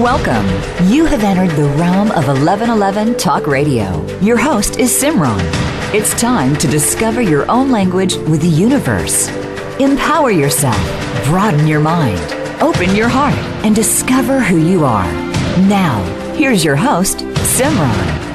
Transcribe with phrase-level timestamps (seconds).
[0.00, 0.46] Welcome.
[0.90, 4.02] You have entered the realm of 1111 Talk Radio.
[4.20, 5.38] Your host is Simran.
[5.92, 9.28] It's time to discover your own language with the universe.
[9.78, 10.80] Empower yourself,
[11.26, 12.18] broaden your mind,
[12.62, 15.12] open your heart, and discover who you are.
[15.68, 16.02] Now,
[16.34, 17.18] here's your host,
[17.58, 18.30] Simran.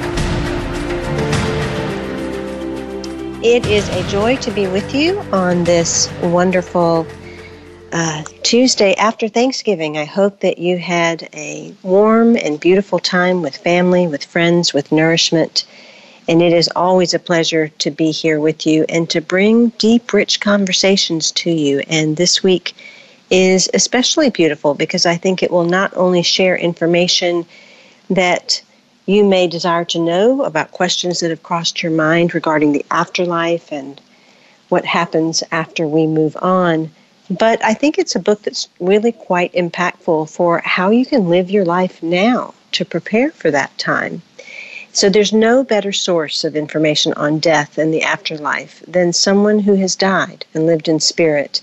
[3.42, 7.08] It is a joy to be with you on this wonderful
[7.98, 9.96] uh, Tuesday after Thanksgiving.
[9.96, 14.92] I hope that you had a warm and beautiful time with family, with friends, with
[14.92, 15.64] nourishment.
[16.28, 20.12] And it is always a pleasure to be here with you and to bring deep,
[20.12, 21.80] rich conversations to you.
[21.88, 22.74] And this week
[23.30, 27.46] is especially beautiful because I think it will not only share information
[28.10, 28.62] that
[29.06, 33.72] you may desire to know about questions that have crossed your mind regarding the afterlife
[33.72, 33.98] and
[34.68, 36.90] what happens after we move on
[37.28, 41.50] but I think it's a book that's really quite impactful for how you can live
[41.50, 44.22] your life now to prepare for that time.
[44.92, 49.74] So there's no better source of information on death and the afterlife than someone who
[49.74, 51.60] has died and lived in spirit.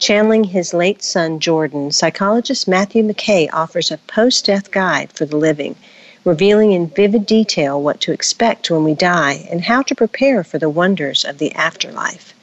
[0.00, 5.36] Channeling his late son Jordan, psychologist Matthew McKay offers a post death guide for the
[5.36, 5.76] living,
[6.24, 10.58] revealing in vivid detail what to expect when we die and how to prepare for
[10.58, 12.34] the wonders of the afterlife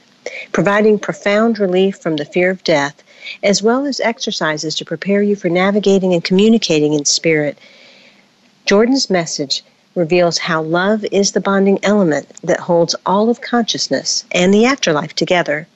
[0.52, 3.04] providing profound relief from the fear of death,
[3.44, 7.58] as well as exercises to prepare you for navigating and communicating in spirit.
[8.66, 9.64] Jordan's message
[9.96, 15.14] reveals how love is the bonding element that holds all of consciousness and the afterlife
[15.14, 15.68] together.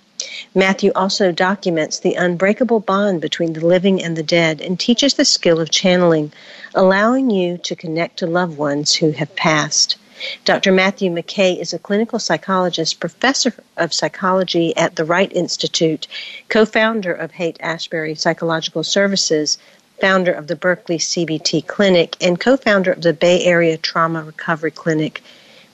[0.53, 5.25] Matthew also documents the unbreakable bond between the living and the dead and teaches the
[5.25, 6.31] skill of channeling,
[6.73, 9.97] allowing you to connect to loved ones who have passed.
[10.45, 10.71] Dr.
[10.71, 16.07] Matthew McKay is a clinical psychologist, professor of psychology at the Wright Institute,
[16.47, 19.57] co founder of Haight Ashbury Psychological Services,
[19.99, 24.71] founder of the Berkeley CBT Clinic, and co founder of the Bay Area Trauma Recovery
[24.71, 25.21] Clinic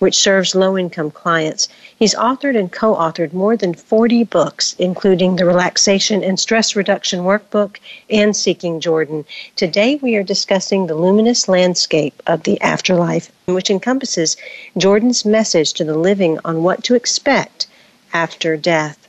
[0.01, 1.69] which serves low income clients.
[1.95, 7.19] He's authored and co authored more than 40 books, including the Relaxation and Stress Reduction
[7.19, 7.77] Workbook
[8.09, 9.25] and Seeking Jordan.
[9.55, 14.37] Today we are discussing the luminous landscape of the afterlife, which encompasses
[14.75, 17.67] Jordan's message to the living on what to expect
[18.11, 19.07] after death.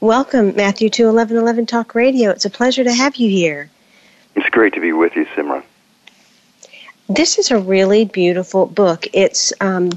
[0.00, 2.28] Welcome, Matthew, to 1111 Talk Radio.
[2.28, 3.70] It's a pleasure to have you here.
[4.36, 5.62] It's great to be with you, Simran.
[7.10, 9.08] This is a really beautiful book.
[9.12, 9.90] It's um,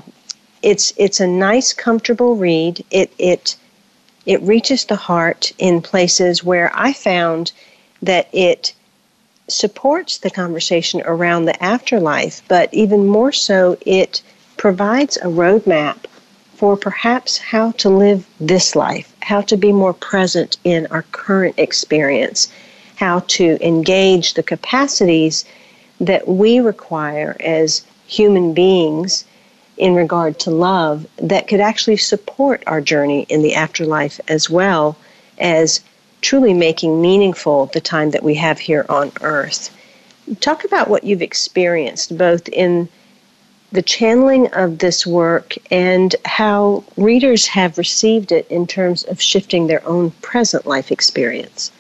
[0.63, 2.83] it's it's a nice, comfortable read.
[2.89, 3.55] It it
[4.25, 7.51] it reaches the heart in places where I found
[8.01, 8.73] that it
[9.49, 14.21] supports the conversation around the afterlife, but even more so, it
[14.55, 15.97] provides a roadmap
[16.55, 21.55] for perhaps how to live this life, how to be more present in our current
[21.57, 22.49] experience,
[22.95, 25.43] how to engage the capacities
[25.99, 29.25] that we require as human beings
[29.77, 34.95] in regard to love that could actually support our journey in the afterlife as well
[35.39, 35.81] as
[36.21, 39.75] truly making meaningful the time that we have here on earth.
[40.39, 42.87] Talk about what you've experienced both in
[43.73, 49.65] the channeling of this work and how readers have received it in terms of shifting
[49.65, 51.71] their own present life experience.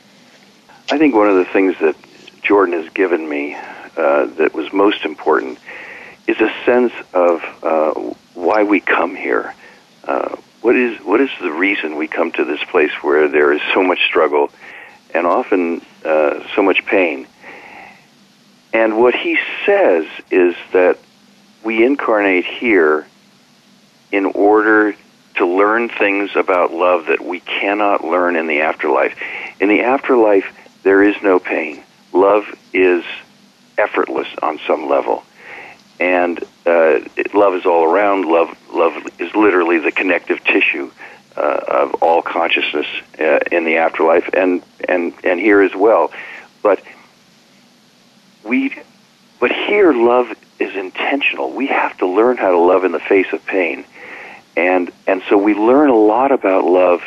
[0.91, 1.95] I think one of the things that
[2.41, 3.55] Jordan has given me
[3.95, 5.59] uh, that was most important
[6.27, 7.93] is a sense of uh,
[8.33, 9.53] why we come here.
[10.03, 13.61] Uh, what is what is the reason we come to this place where there is
[13.73, 14.49] so much struggle
[15.13, 17.27] and often uh, so much pain?
[18.71, 20.97] And what he says is that
[21.63, 23.05] we incarnate here
[24.11, 24.95] in order
[25.35, 29.19] to learn things about love that we cannot learn in the afterlife.
[29.59, 30.45] In the afterlife,
[30.83, 31.83] there is no pain.
[32.13, 33.03] Love is
[33.77, 35.23] effortless on some level
[36.03, 36.99] and uh,
[37.33, 38.25] love is all around.
[38.25, 40.91] Love, love is literally the connective tissue
[41.37, 42.85] uh, of all consciousness
[43.19, 46.11] uh, in the afterlife, and and and here as well.
[46.61, 46.83] But
[48.43, 48.75] we,
[49.39, 50.27] but here, love
[50.59, 51.51] is intentional.
[51.51, 53.85] We have to learn how to love in the face of pain,
[54.57, 57.01] and and so we learn a lot about love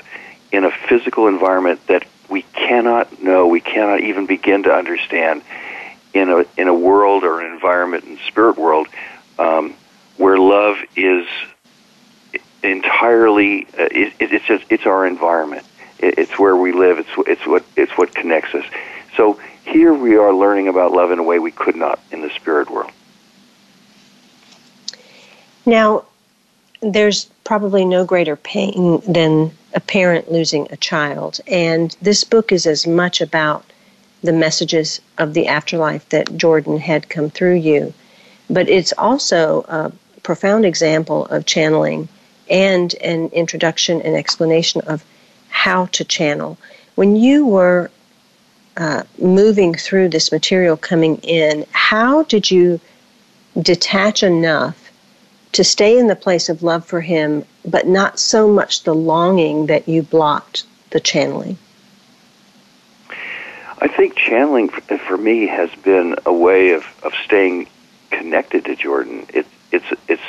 [0.52, 5.42] in a physical environment that we cannot know, we cannot even begin to understand
[6.18, 8.88] in a in a world or an environment in spirit world
[9.38, 9.74] um,
[10.16, 11.26] where love is
[12.62, 15.64] entirely uh, it, it's just it's our environment.
[15.98, 16.98] It, it's where we live.
[16.98, 18.64] It's it's what it's what connects us.
[19.16, 22.30] So here we are learning about love in a way we could not in the
[22.30, 22.92] spirit world.
[25.64, 26.04] Now,
[26.80, 32.66] there's probably no greater pain than a parent losing a child, and this book is
[32.66, 33.64] as much about
[34.26, 37.94] the messages of the afterlife that Jordan had come through you.
[38.50, 39.92] But it's also a
[40.22, 42.08] profound example of channeling
[42.48, 45.04] and an introduction and explanation of
[45.48, 46.58] how to channel.
[46.94, 47.90] When you were
[48.76, 52.80] uh, moving through this material coming in, how did you
[53.60, 54.92] detach enough
[55.52, 59.66] to stay in the place of love for him, but not so much the longing
[59.66, 61.56] that you blocked the channeling?
[63.86, 67.68] I think channeling for me has been a way of, of staying
[68.10, 69.28] connected to Jordan.
[69.32, 70.22] It, it's it's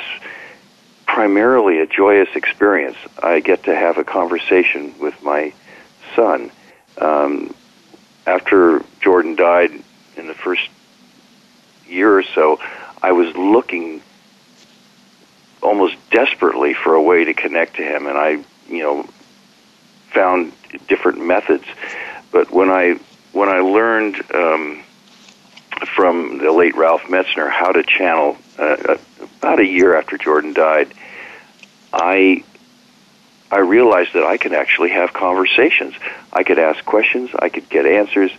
[1.06, 2.96] primarily a joyous experience.
[3.20, 5.52] I get to have a conversation with my
[6.14, 6.52] son.
[6.98, 7.52] Um,
[8.28, 9.72] after Jordan died
[10.16, 10.68] in the first
[11.88, 12.60] year or so,
[13.02, 14.02] I was looking
[15.64, 19.08] almost desperately for a way to connect to him, and I, you know,
[20.12, 20.52] found
[20.86, 21.64] different methods.
[22.30, 23.00] But when I
[23.38, 24.82] when I learned um,
[25.94, 28.96] from the late Ralph Metzner how to channel uh, uh,
[29.38, 30.92] about a year after Jordan died,
[31.92, 32.42] I
[33.48, 35.94] I realized that I could actually have conversations.
[36.32, 37.30] I could ask questions.
[37.38, 38.32] I could get answers.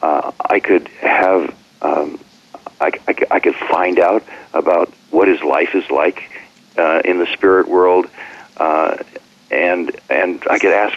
[0.00, 1.52] Uh, I could have.
[1.82, 2.20] Um,
[2.80, 4.22] I, I, I could find out
[4.54, 6.30] about what his life is like
[6.78, 8.06] uh, in the spirit world,
[8.58, 8.96] uh,
[9.50, 10.96] and and I could ask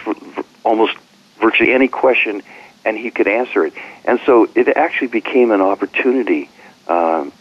[0.62, 0.96] almost
[1.40, 2.42] virtually any question,
[2.84, 3.74] and he could answer it.
[4.04, 6.48] And so it actually became an opportunity
[6.88, 7.32] um,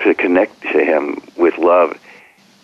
[0.00, 1.98] to connect to him with love,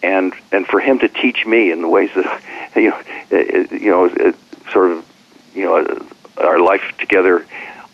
[0.03, 2.43] and and for him to teach me in the ways that
[2.77, 4.35] you know it, you know it,
[4.73, 5.05] sort of
[5.55, 6.07] you know
[6.39, 7.47] our life together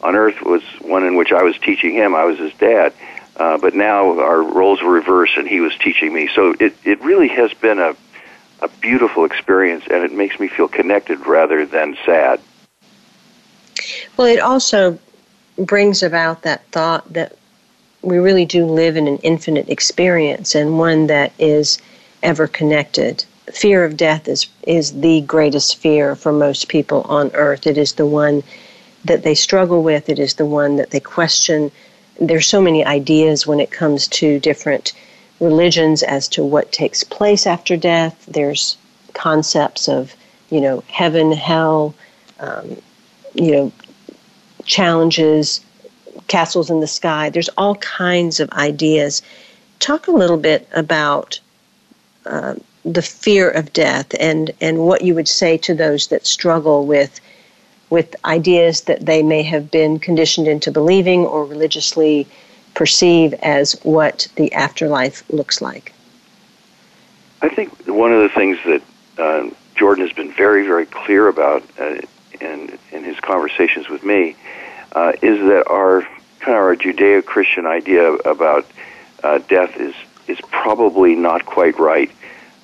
[0.02, 2.14] on earth was one in which I was teaching him.
[2.14, 2.92] I was his dad.
[3.36, 6.28] Uh, but now our roles were reversed, and he was teaching me.
[6.34, 7.96] So it, it really has been a,
[8.60, 12.40] a beautiful experience, and it makes me feel connected rather than sad.
[14.16, 14.98] Well, it also
[15.56, 17.36] brings about that thought that
[18.02, 21.78] we really do live in an infinite experience and one that is
[22.22, 23.24] ever connected.
[23.52, 27.66] Fear of death is, is the greatest fear for most people on earth.
[27.66, 28.42] It is the one
[29.04, 31.70] that they struggle with, it is the one that they question.
[32.20, 34.92] There's so many ideas when it comes to different
[35.40, 38.24] religions as to what takes place after death.
[38.26, 38.76] There's
[39.14, 40.14] concepts of,
[40.50, 41.94] you know, heaven, hell,
[42.38, 42.76] um,
[43.34, 43.72] you know,
[44.64, 45.60] challenges,
[46.28, 47.30] castles in the sky.
[47.30, 49.22] There's all kinds of ideas.
[49.78, 51.40] Talk a little bit about
[52.26, 52.54] uh,
[52.84, 57.20] the fear of death and, and what you would say to those that struggle with
[57.90, 62.26] with ideas that they may have been conditioned into believing or religiously
[62.72, 65.92] perceive as what the afterlife looks like.
[67.42, 68.82] I think one of the things that
[69.18, 71.96] uh, Jordan has been very, very clear about uh,
[72.40, 74.36] in, in his conversations with me
[74.92, 76.02] uh, is that our
[76.40, 78.66] kind of our Judeo-Christian idea about
[79.22, 79.94] uh, death is
[80.28, 82.10] is probably not quite right.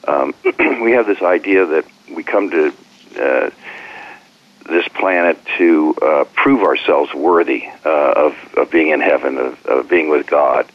[0.06, 1.84] Um, we have this idea that
[2.14, 2.72] we come to
[3.20, 3.50] uh,
[4.68, 9.88] this planet to uh, prove ourselves worthy uh, of, of being in heaven, of, of
[9.88, 10.70] being with God.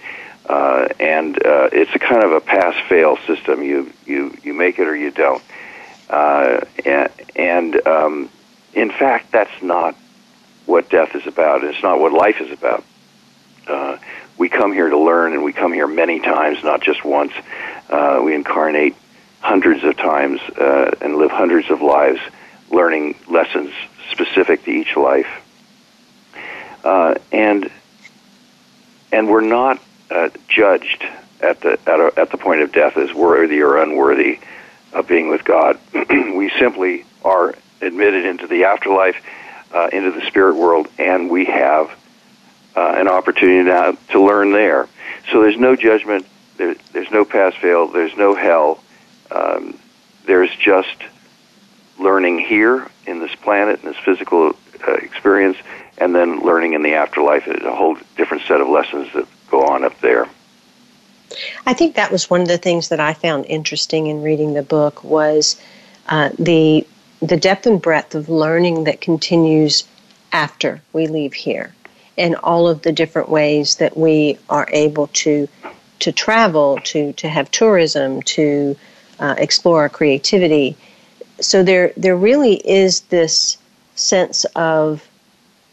[0.48, 3.64] Uh, and uh, it's a kind of a pass-fail system.
[3.64, 5.42] You you you make it or you don't.
[6.10, 8.30] Uh, and and um,
[8.74, 9.96] in fact, that's not
[10.66, 11.64] what death is about.
[11.64, 12.84] It's not what life is about.
[13.68, 13.98] Uh,
[14.38, 17.34] we come here to learn, and we come here many times, not just once.
[17.90, 18.96] Uh, we incarnate
[19.40, 22.20] hundreds of times uh, and live hundreds of lives,
[22.70, 23.72] learning lessons
[24.12, 25.28] specific to each life.
[26.84, 27.70] Uh, and
[29.12, 29.80] and we're not
[30.10, 31.04] uh, judged
[31.40, 34.40] at the at, a, at the point of death as worthy or unworthy
[34.92, 35.78] of being with God.
[36.10, 39.16] we simply are admitted into the afterlife,
[39.74, 41.90] uh, into the spirit world, and we have
[42.76, 44.88] uh, an opportunity now to learn there.
[45.32, 46.26] So there's no judgment,
[46.58, 48.84] there, there's no pass fail, there's no hell.
[49.32, 49.80] Um,
[50.26, 50.96] there's just
[52.00, 54.56] learning here in this planet, in this physical
[54.88, 55.58] uh, experience,
[55.98, 57.48] and then learning in the afterlife.
[57.48, 60.28] It's a whole different set of lessons that go on up there.
[61.66, 64.64] I think that was one of the things that I found interesting in reading the
[64.64, 65.60] book was
[66.08, 66.86] uh, the
[67.24, 69.86] the depth and breadth of learning that continues
[70.34, 71.74] after we leave here
[72.18, 75.48] and all of the different ways that we are able to
[76.00, 78.76] to travel to to have tourism to
[79.20, 80.76] uh, explore our creativity.
[81.40, 83.58] So there there really is this
[83.96, 85.08] sense of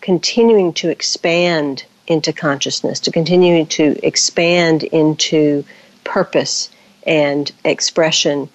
[0.01, 5.65] continuing to expand into consciousness to continue to expand into
[6.05, 6.71] purpose
[7.07, 8.49] and expression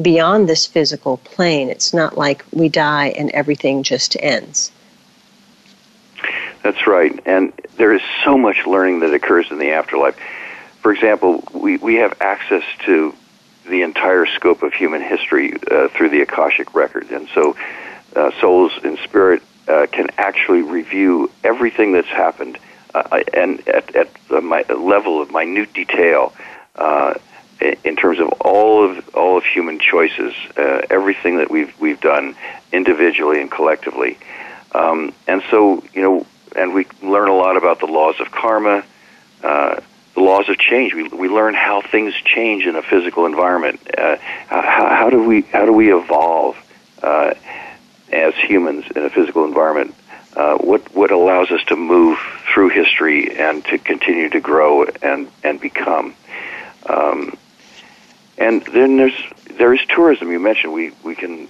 [0.00, 1.68] beyond this physical plane.
[1.70, 4.70] It's not like we die and everything just ends.
[6.62, 7.18] That's right.
[7.26, 10.18] And there is so much learning that occurs in the afterlife.
[10.80, 13.14] For example, we, we have access to
[13.68, 17.10] the entire scope of human history uh, through the Akashic record.
[17.10, 17.56] And so
[18.14, 22.58] uh, souls in spirit uh, can actually review everything that's happened
[22.94, 26.32] uh, and at, at the my, level of minute detail
[26.76, 27.14] uh,
[27.60, 32.36] in terms of all of all of human choices, uh, everything that we've we've done
[32.72, 34.18] individually and collectively.
[34.72, 38.84] Um, and so, you know, and we learn a lot about the laws of karma,
[39.42, 39.80] uh,
[40.14, 40.94] the laws of change.
[40.94, 43.80] We, we learn how things change in a physical environment.
[43.96, 44.16] Uh,
[44.48, 46.56] how, how do we how do we evolve
[47.02, 47.34] uh,
[48.12, 49.94] as humans in a physical environment?
[50.34, 52.18] Uh, what what allows us to move
[52.52, 56.14] through history and to continue to grow and and become.
[56.88, 57.36] Um,
[58.38, 59.16] and then there's
[59.58, 60.30] there is tourism.
[60.30, 61.48] You mentioned we we can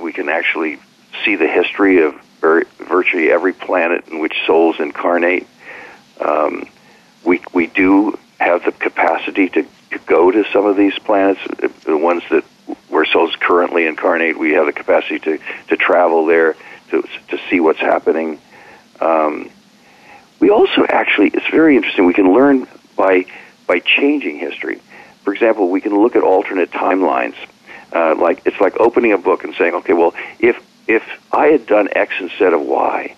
[0.00, 0.78] we can actually
[1.24, 5.46] see the history of virtually every planet in which souls incarnate.
[6.20, 6.68] Um,
[7.24, 11.40] we we do have the capacity to, to go to some of these planets,
[11.84, 12.44] the ones that
[12.88, 14.38] where souls currently incarnate.
[14.38, 16.56] We have the capacity to to travel there
[16.90, 18.40] to to see what's happening.
[19.00, 19.50] Um,
[20.40, 22.04] we also actually, it's very interesting.
[22.04, 23.26] We can learn by
[23.66, 24.80] by changing history.
[25.22, 27.36] For example, we can look at alternate timelines.
[27.92, 30.56] Uh, like it's like opening a book and saying, okay, well, if
[30.88, 33.14] if I had done X instead of Y,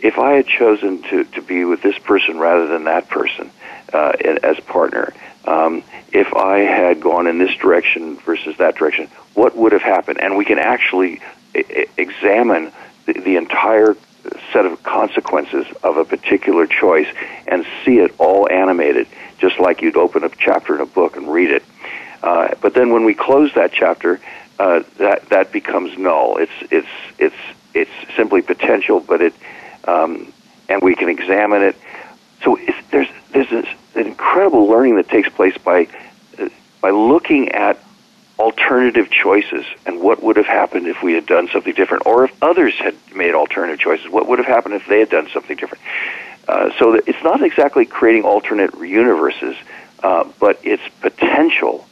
[0.00, 3.50] if I had chosen to, to be with this person rather than that person
[3.92, 5.12] uh, as partner,
[5.44, 5.82] um,
[6.12, 10.20] if I had gone in this direction versus that direction, what would have happened?
[10.20, 11.20] And we can actually
[11.54, 12.72] I- examine
[13.06, 13.96] the, the entire
[14.52, 17.08] set of consequences of a particular choice
[17.48, 19.08] and see it all animated,
[19.42, 21.64] just like you'd open a chapter in a book and read it.
[22.22, 24.20] Uh, but then when we close that chapter,
[24.58, 26.36] uh, that that becomes null.
[26.38, 26.86] It's it's
[27.18, 27.42] it's
[27.74, 29.34] it's simply potential, but it
[29.84, 30.32] um,
[30.68, 31.76] and we can examine it.
[32.44, 32.56] So
[32.92, 35.88] there's there's this, an incredible learning that takes place by
[36.38, 36.48] uh,
[36.80, 37.82] by looking at
[38.38, 42.32] alternative choices and what would have happened if we had done something different, or if
[42.42, 45.82] others had made alternative choices, what would have happened if they had done something different.
[46.48, 49.56] Uh, so it's not exactly creating alternate universes,
[50.02, 51.86] uh, but it's potential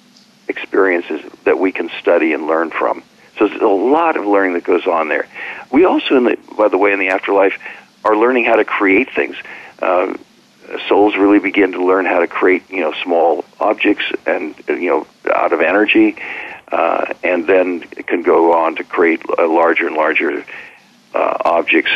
[0.48, 3.02] experiences that we can study and learn from.
[3.38, 5.28] So there's a lot of learning that goes on there.
[5.70, 7.58] We also, in the, by the way, in the afterlife,
[8.04, 9.36] are learning how to create things.
[9.80, 10.14] Uh,
[10.88, 15.06] souls really begin to learn how to create, you know, small objects and you know
[15.32, 16.16] out of energy,
[16.70, 20.44] uh, and then can go on to create larger and larger
[21.14, 21.92] uh, objects.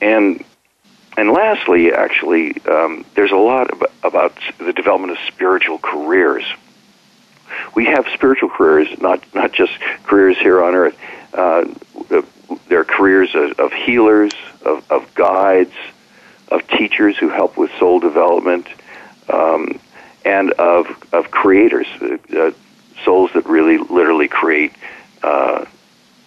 [0.00, 0.44] And
[1.18, 3.70] and lastly, actually, um, there's a lot
[4.02, 6.44] about the development of spiritual careers
[7.74, 9.72] we have spiritual careers, not not just
[10.04, 10.96] careers here on earth.
[11.32, 11.64] Uh,
[12.68, 14.32] there are careers of, of healers,
[14.64, 15.74] of, of, guides,
[16.48, 18.66] of teachers who help with soul development,
[19.28, 19.78] um,
[20.24, 22.52] and of of creators, uh,
[23.04, 24.72] souls that really literally create
[25.22, 25.64] uh,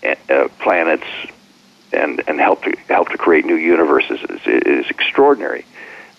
[0.03, 1.07] uh, planets
[1.93, 4.19] and and help to help to create new universes.
[4.45, 5.65] is extraordinary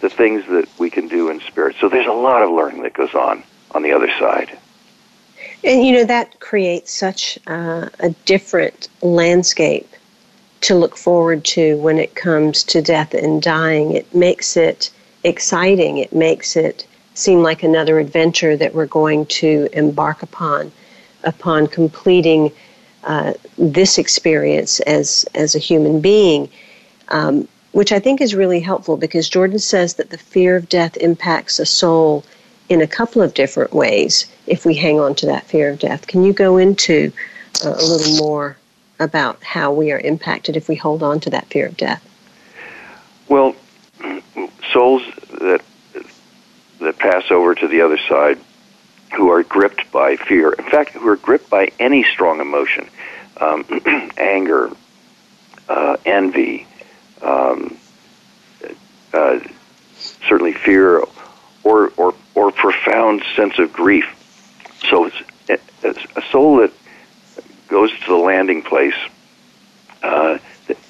[0.02, 1.76] the things that we can do in spirit.
[1.80, 4.58] So there's a lot of learning that goes on on the other side.
[5.64, 9.88] And you know, that creates such uh, a different landscape
[10.62, 13.92] to look forward to when it comes to death and dying.
[13.92, 14.90] It makes it
[15.24, 20.72] exciting, it makes it seem like another adventure that we're going to embark upon
[21.24, 22.50] upon completing
[23.04, 26.48] uh, this experience as as a human being,
[27.08, 30.96] um, which I think is really helpful because Jordan says that the fear of death
[30.98, 32.24] impacts a soul
[32.68, 36.06] in a couple of different ways if we hang on to that fear of death.
[36.06, 37.12] Can you go into
[37.64, 38.56] uh, a little more
[39.00, 42.08] about how we are impacted if we hold on to that fear of death?
[43.28, 43.56] Well,
[44.72, 45.02] souls
[45.40, 45.62] that
[46.80, 48.38] that pass over to the other side
[49.14, 52.88] who are gripped by fear, in fact, who are gripped by any strong emotion,
[53.40, 53.64] um,
[54.16, 54.70] anger,
[55.68, 56.66] uh, envy,
[57.20, 57.76] um,
[59.12, 59.38] uh,
[59.94, 61.04] certainly fear,
[61.64, 64.06] or, or, or profound sense of grief.
[64.88, 65.22] So it's,
[65.82, 66.72] it's a soul that
[67.68, 68.94] goes to the landing place
[70.02, 70.38] uh,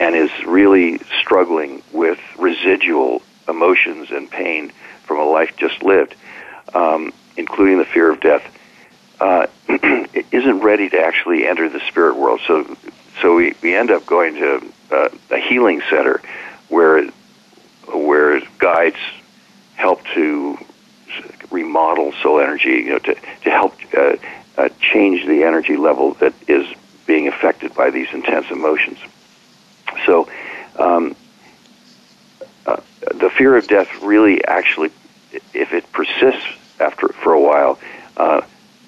[0.00, 4.72] and is really struggling with residual emotions and pain
[5.04, 6.14] from a life just lived,
[6.74, 8.42] um, including the fear of death,
[9.20, 9.46] uh,
[10.32, 12.40] isn't ready to actually enter the spirit world.
[12.46, 12.76] So,
[13.20, 16.20] so we, we end up going to uh, a healing center
[16.68, 17.08] where
[17.92, 18.96] where guides
[19.74, 20.56] help to
[21.50, 24.16] remodel soul energy, you know, to, to help uh,
[24.56, 26.66] uh, change the energy level that is
[27.06, 28.98] being affected by these intense emotions.
[30.06, 30.28] So,
[30.78, 31.14] um,
[33.14, 34.90] the fear of death really actually,
[35.52, 36.46] if it persists
[36.82, 37.78] after for a while,
[38.16, 38.42] uh,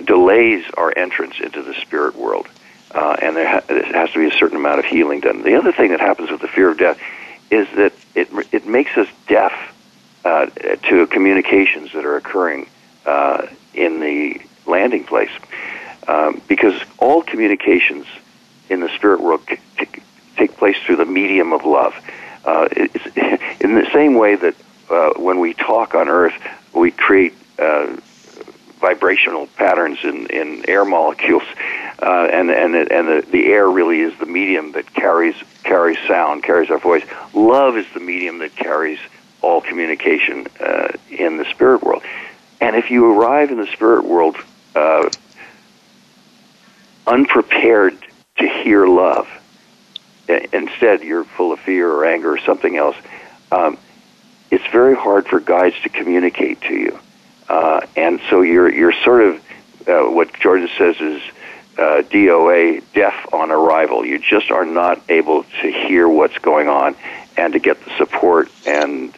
[0.05, 2.47] delays our entrance into the spirit world.
[2.91, 5.43] Uh, and there, ha- there has to be a certain amount of healing done.
[5.43, 7.01] The other thing that happens with the fear of death
[7.51, 9.53] is that it, it makes us deaf
[10.25, 12.69] uh, to communications that are occurring
[13.05, 15.31] uh, in the landing place.
[16.07, 18.07] Um, because all communications
[18.69, 20.03] in the spirit world c- c-
[20.37, 21.95] take place through the medium of love.
[22.45, 22.69] Uh,
[23.61, 24.55] in the same way that
[24.91, 26.35] uh, when we talk on Earth,
[26.73, 27.97] we create uh,
[28.81, 31.43] vibrational patterns in, in air molecules,
[32.03, 36.43] uh, and and and the, the air really is the medium that carries carries sound,
[36.43, 37.05] carries our voice.
[37.33, 38.99] Love is the medium that carries
[39.43, 42.03] all communication uh, in the spirit world.
[42.61, 44.37] And if you arrive in the spirit world
[44.75, 45.11] uh,
[47.07, 47.97] unprepared
[48.39, 49.29] to hear love,
[50.29, 52.97] instead you're full of fear or anger or something else,
[53.53, 53.77] um,
[54.51, 56.99] it's very hard for guides to communicate to you.
[57.55, 59.37] Uh, and so you're you're sort of
[59.87, 61.23] uh, what Jordan says is
[61.79, 64.05] uh, DOA, deaf on arrival.
[64.05, 66.97] You just are not able to hear what's going on
[67.37, 69.15] and to get the support and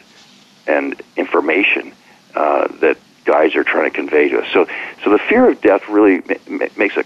[0.67, 1.93] and information
[2.35, 4.47] uh, that guys are trying to convey to us.
[4.53, 4.67] So,
[5.03, 7.05] so the fear of death really ma- makes a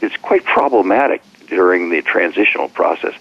[0.00, 3.14] it's quite problematic during the transitional process,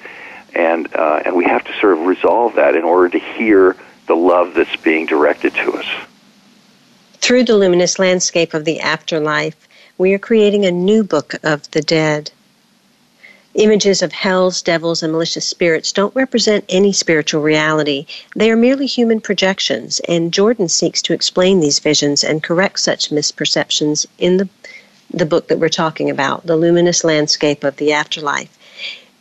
[0.55, 4.15] and uh, and we have to sort of resolve that in order to hear the
[4.15, 5.85] love that's being directed to us.
[7.31, 9.55] Through the luminous landscape of the afterlife,
[9.97, 12.29] we are creating a new book of the dead.
[13.53, 18.05] Images of hells, devils, and malicious spirits don't represent any spiritual reality.
[18.35, 23.11] They are merely human projections, and Jordan seeks to explain these visions and correct such
[23.11, 24.49] misperceptions in the,
[25.09, 28.57] the book that we're talking about, The Luminous Landscape of the Afterlife.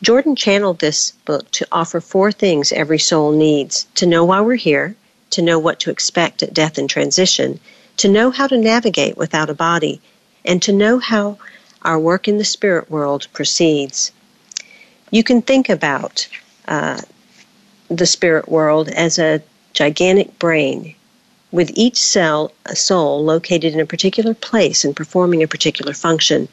[0.03, 4.57] Jordan channeled this book to offer four things every soul needs to know why we're
[4.57, 4.97] here,
[5.31, 7.61] to know what to expect at death and transition,
[7.99, 10.01] to know how to navigate without a body,
[10.45, 11.39] and to know how
[11.83, 14.13] our work in the spirit world proceeds
[15.11, 16.29] you can think about
[16.69, 17.01] uh,
[17.89, 20.95] the spirit world as a gigantic brain
[21.51, 26.49] with each cell a soul located in a particular place and performing a particular function.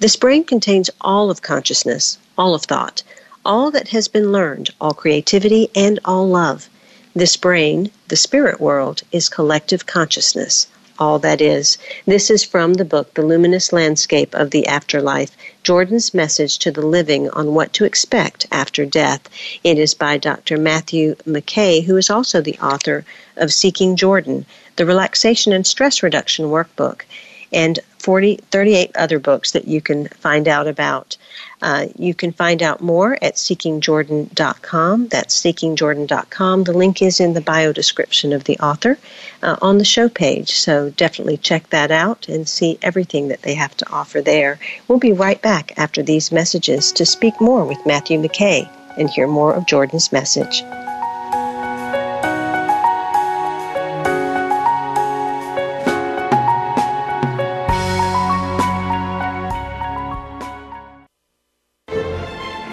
[0.00, 3.04] This brain contains all of consciousness, all of thought,
[3.44, 6.68] all that has been learned, all creativity, and all love.
[7.14, 10.66] This brain, the spirit world, is collective consciousness,
[11.00, 11.78] all that is.
[12.06, 16.84] This is from the book The Luminous Landscape of the Afterlife Jordan's Message to the
[16.84, 19.22] Living on What to Expect After Death.
[19.64, 20.58] It is by Dr.
[20.58, 23.06] Matthew McKay, who is also the author
[23.38, 24.44] of Seeking Jordan,
[24.76, 27.02] the Relaxation and Stress Reduction Workbook
[27.52, 31.16] and 40, 38 other books that you can find out about.
[31.62, 35.08] Uh, you can find out more at seekingjordan.com.
[35.08, 36.64] That's seekingjordan.com.
[36.64, 38.98] The link is in the bio description of the author
[39.42, 40.52] uh, on the show page.
[40.52, 44.58] So definitely check that out and see everything that they have to offer there.
[44.88, 49.26] We'll be right back after these messages to speak more with Matthew McKay and hear
[49.26, 50.62] more of Jordan's message.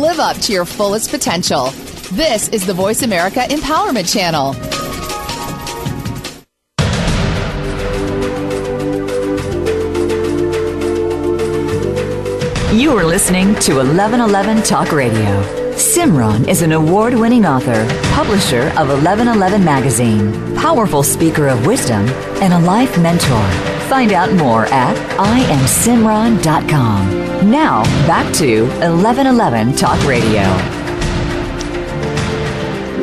[0.00, 1.66] Live up to your fullest potential.
[2.12, 4.56] This is the Voice America Empowerment Channel.
[12.80, 15.42] You are listening to 1111 Talk Radio.
[15.74, 22.08] Simran is an award winning author, publisher of 1111 Magazine, powerful speaker of wisdom,
[22.40, 23.46] and a life mentor.
[23.90, 27.50] Find out more at IamSimran.com.
[27.50, 30.48] Now, back to 1111 Talk Radio.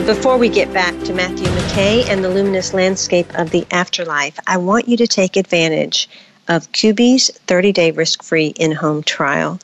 [0.07, 4.57] Before we get back to Matthew McKay and the luminous landscape of the afterlife, I
[4.57, 6.09] want you to take advantage
[6.47, 9.59] of Cubii's 30 day risk free in home trial.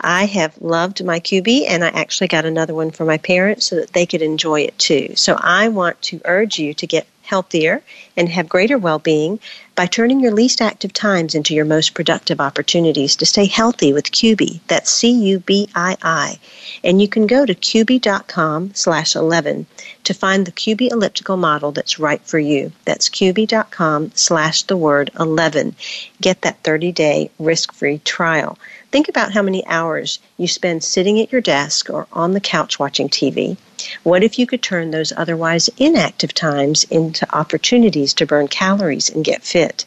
[0.00, 3.76] I have loved my Cubii and I actually got another one for my parents so
[3.76, 5.14] that they could enjoy it too.
[5.16, 7.82] So I want to urge you to get healthier
[8.16, 9.38] and have greater well being
[9.80, 14.12] by turning your least active times into your most productive opportunities to stay healthy with
[14.12, 14.60] Cubii.
[14.66, 16.38] That's C U B I I.
[16.84, 19.64] And you can go to Cubii.com slash 11
[20.04, 22.72] to find the Cubii elliptical model that's right for you.
[22.84, 25.74] That's Cubii.com slash the word 11.
[26.20, 28.58] Get that 30 day risk free trial.
[28.90, 32.80] Think about how many hours you spend sitting at your desk or on the couch
[32.80, 33.56] watching TV.
[34.02, 39.24] What if you could turn those otherwise inactive times into opportunities to burn calories and
[39.24, 39.84] get fit?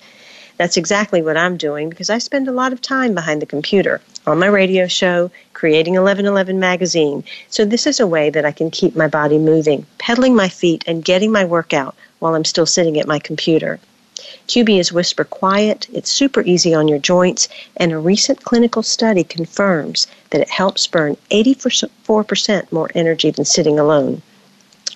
[0.58, 4.00] That's exactly what I'm doing because I spend a lot of time behind the computer
[4.26, 7.26] on my radio show, creating 1111 magazine.
[7.50, 10.86] So this is a way that I can keep my body moving, pedaling my feet,
[10.88, 13.82] and getting my workout while I'm still sitting at my computer.
[14.48, 17.48] Cubii is whisper quiet, it's super easy on your joints,
[17.78, 23.80] and a recent clinical study confirms that it helps burn 84% more energy than sitting
[23.80, 24.22] alone.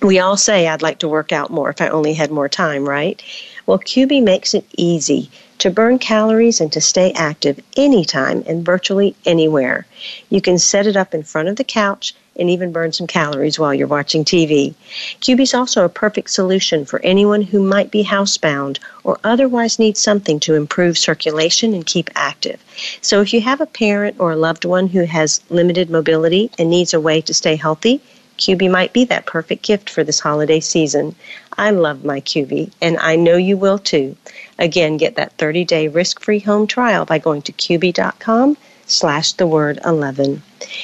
[0.02, 2.88] We all say, I'd like to work out more if I only had more time,
[2.88, 3.22] right?
[3.66, 9.16] Well, Cubii makes it easy to burn calories and to stay active anytime and virtually
[9.26, 9.88] anywhere.
[10.30, 13.60] You can set it up in front of the couch and even burn some calories
[13.60, 14.74] while you're watching TV.
[15.22, 20.00] Cubii is also a perfect solution for anyone who might be housebound or otherwise needs
[20.00, 22.64] something to improve circulation and keep active.
[23.02, 26.70] So if you have a parent or a loved one who has limited mobility and
[26.70, 28.02] needs a way to stay healthy,
[28.38, 31.16] Cubii might be that perfect gift for this holiday season.
[31.58, 34.16] I love my Cubii, and I know you will too.
[34.60, 38.56] Again, get that 30-day risk-free home trial by going to Cubii.com
[38.88, 40.42] slash the word 11.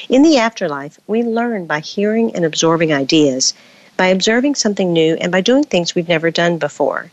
[0.10, 3.54] In the afterlife, we learn by hearing and absorbing ideas,
[3.98, 7.12] by observing something new, and by doing things we've never done before.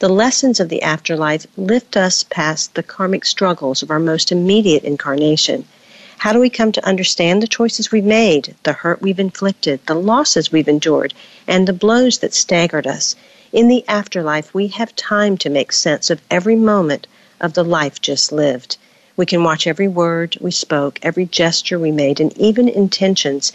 [0.00, 4.84] The lessons of the afterlife lift us past the karmic struggles of our most immediate
[4.84, 5.66] incarnation–
[6.20, 9.94] how do we come to understand the choices we've made, the hurt we've inflicted, the
[9.94, 11.14] losses we've endured,
[11.46, 13.16] and the blows that staggered us?
[13.54, 17.06] In the afterlife, we have time to make sense of every moment
[17.40, 18.76] of the life just lived.
[19.20, 23.52] We can watch every word we spoke, every gesture we made, and even intentions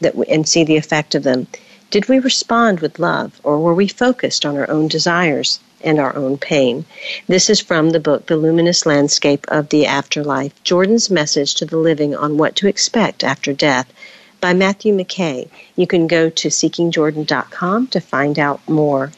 [0.00, 1.48] that we, and see the effect of them.
[1.90, 5.60] Did we respond with love, or were we focused on our own desires?
[5.84, 6.86] and our own pain.
[7.26, 11.76] This is from the book The Luminous Landscape of the Afterlife Jordan's Message to the
[11.76, 13.92] Living on What to Expect After Death
[14.40, 15.48] by Matthew McKay.
[15.76, 19.12] You can go to seekingjordan.com to find out more.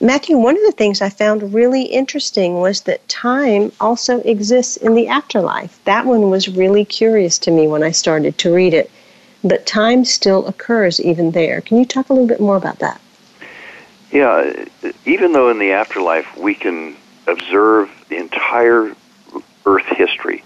[0.00, 4.94] Matthew, one of the things I found really interesting was that time also exists in
[4.94, 5.80] the afterlife.
[5.84, 8.90] That one was really curious to me when I started to read it.
[9.42, 11.60] But time still occurs even there.
[11.62, 13.00] Can you talk a little bit more about that?
[14.12, 14.64] Yeah,
[15.04, 18.94] even though in the afterlife we can observe the entire
[19.66, 20.42] Earth history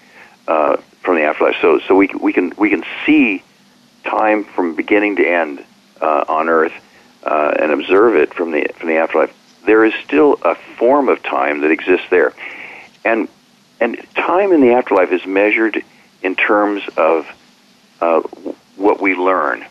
[0.49, 3.43] uh, from the afterlife, so so we we can we can see
[4.05, 5.65] time from beginning to end
[6.01, 6.73] uh, on Earth
[7.23, 9.33] uh, and observe it from the from the afterlife.
[9.65, 12.33] There is still a form of time that exists there,
[13.05, 13.29] and
[13.81, 15.83] and time in the afterlife is measured
[16.23, 17.27] in terms of
[18.01, 18.21] uh,
[18.77, 19.65] what we learn.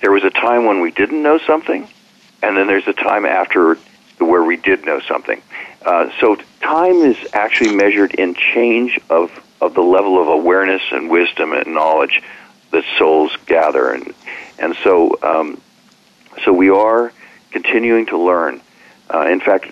[0.00, 1.88] There was a time when we didn't know something
[2.42, 3.76] and then there's a time after
[4.18, 5.42] where we did know something.
[5.84, 9.30] Uh, so time is actually measured in change of,
[9.60, 12.22] of the level of awareness and wisdom and knowledge
[12.70, 14.12] that souls gather, and
[14.58, 15.60] and so um,
[16.44, 17.12] so we are
[17.52, 18.60] continuing to learn.
[19.12, 19.70] Uh, in fact,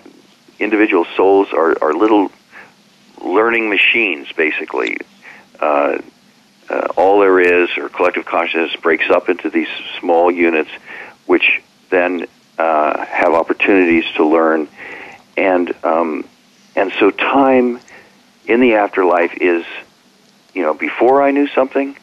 [0.59, 2.31] individual souls are, are little
[3.21, 4.97] learning machines, basically.
[5.59, 5.99] uh,
[6.69, 9.67] uh, all there is, or collective consciousness, breaks up into these
[9.99, 10.69] small units,
[11.25, 12.25] which then
[12.57, 14.67] uh, have opportunities to learn,
[15.37, 16.25] and um,
[16.75, 17.79] and so time
[18.47, 19.65] in the afterlife is,
[20.53, 21.95] you know, before I knew something,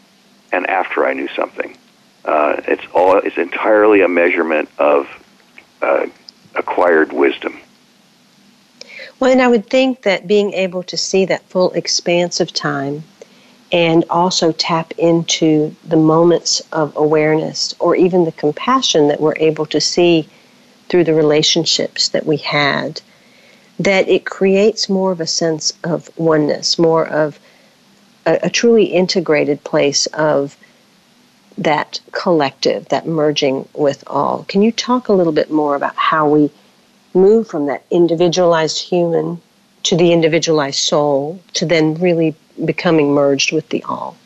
[0.53, 1.77] and after I knew something.
[2.25, 5.09] Uh, it's all it's entirely a measurement of
[5.81, 6.07] uh,
[6.55, 7.59] acquired wisdom.
[9.21, 13.05] Well, and I would think that being able to see that full expanse of time
[13.71, 19.65] and also tap into the moments of awareness or even the compassion that we're able
[19.67, 20.29] to see
[20.89, 23.01] through the relationships that we had,
[23.79, 27.41] that it creates more of a sense of oneness, more of
[28.27, 30.57] a, a truly integrated place of
[31.59, 34.45] that collective, that merging with all.
[34.49, 36.51] Can you talk a little bit more about how we
[37.15, 39.41] move from that individualized human
[39.85, 42.35] to the individualized soul to then really
[42.65, 44.17] becoming merged with the all?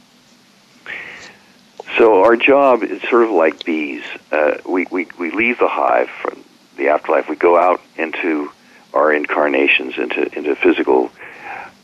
[1.97, 4.03] So our job is sort of like bees.
[4.31, 6.45] Uh, we, we, we leave the hive from
[6.77, 7.29] the afterlife.
[7.29, 8.51] We go out into
[8.93, 11.11] our incarnations, into, into physical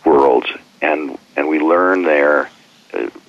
[0.04, 0.50] worlds,
[0.82, 2.50] and, and we learn there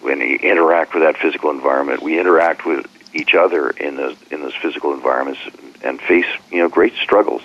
[0.02, 2.02] when we interact with that physical environment.
[2.02, 5.40] We interact with each other in those, in those physical environments
[5.84, 7.44] and face you know, great struggles.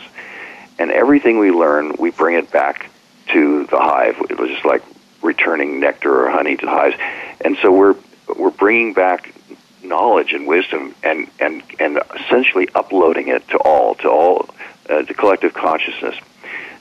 [0.78, 2.90] And everything we learn, we bring it back
[3.28, 4.16] to the hive.
[4.30, 4.82] It was just like
[5.22, 6.96] returning nectar or honey to the hives.
[7.40, 7.96] And so we're,
[8.36, 9.34] we're bringing back
[9.82, 14.48] knowledge and wisdom and, and, and essentially uploading it to all, to all,
[14.88, 16.16] uh, to collective consciousness.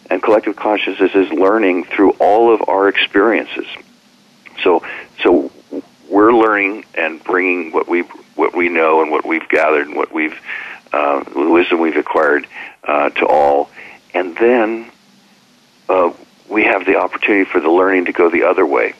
[0.09, 3.67] And collective consciousness is learning through all of our experiences.
[4.63, 4.83] So,
[5.21, 5.51] so
[6.09, 8.01] we're learning and bringing what we
[8.35, 10.39] what we know and what we've gathered and what we've
[10.93, 12.47] uh, the wisdom we've acquired
[12.83, 13.69] uh, to all,
[14.13, 14.89] and then
[15.89, 16.13] uh,
[16.49, 18.93] we have the opportunity for the learning to go the other way.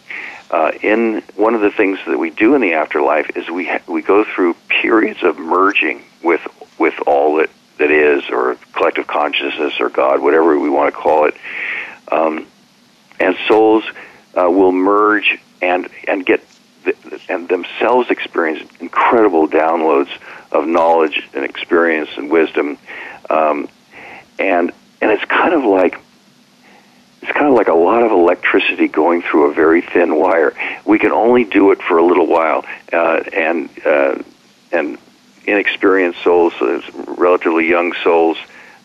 [0.50, 3.82] Uh, in one of the things that we do in the afterlife is we ha-
[3.88, 6.41] we go through periods of merging with
[6.78, 11.26] with all that that is, or collective consciousness, or God, whatever we want to call
[11.26, 11.36] it,
[12.12, 12.48] um,
[13.20, 13.84] and souls
[14.38, 16.43] uh, will merge and and get
[17.28, 20.10] and themselves experience incredible downloads
[20.52, 22.78] of knowledge and experience and wisdom,
[23.30, 23.67] um,
[24.39, 24.71] and
[25.02, 26.00] and it's kind of like
[27.21, 30.54] it's kind of like a lot of electricity going through a very thin wire.
[30.86, 34.21] We can only do it for a little while, uh, and uh,
[34.71, 34.97] and
[35.45, 36.82] inexperienced souls, uh,
[37.17, 38.38] relatively young souls,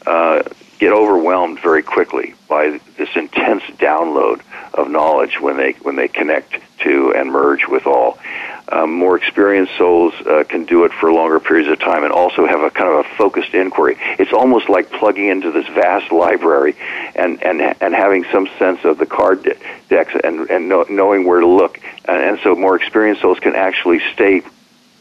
[0.06, 0.42] uh,
[0.82, 4.40] get overwhelmed very quickly by this intense download
[4.74, 8.18] of knowledge when they when they connect to and merge with all
[8.66, 12.46] um, more experienced souls uh, can do it for longer periods of time and also
[12.46, 13.96] have a kind of a focused inquiry.
[14.18, 16.74] It's almost like plugging into this vast library
[17.14, 19.56] and and and having some sense of the card de-
[19.88, 21.78] decks and and know, knowing where to look.
[22.06, 24.42] And, and so more experienced souls can actually stay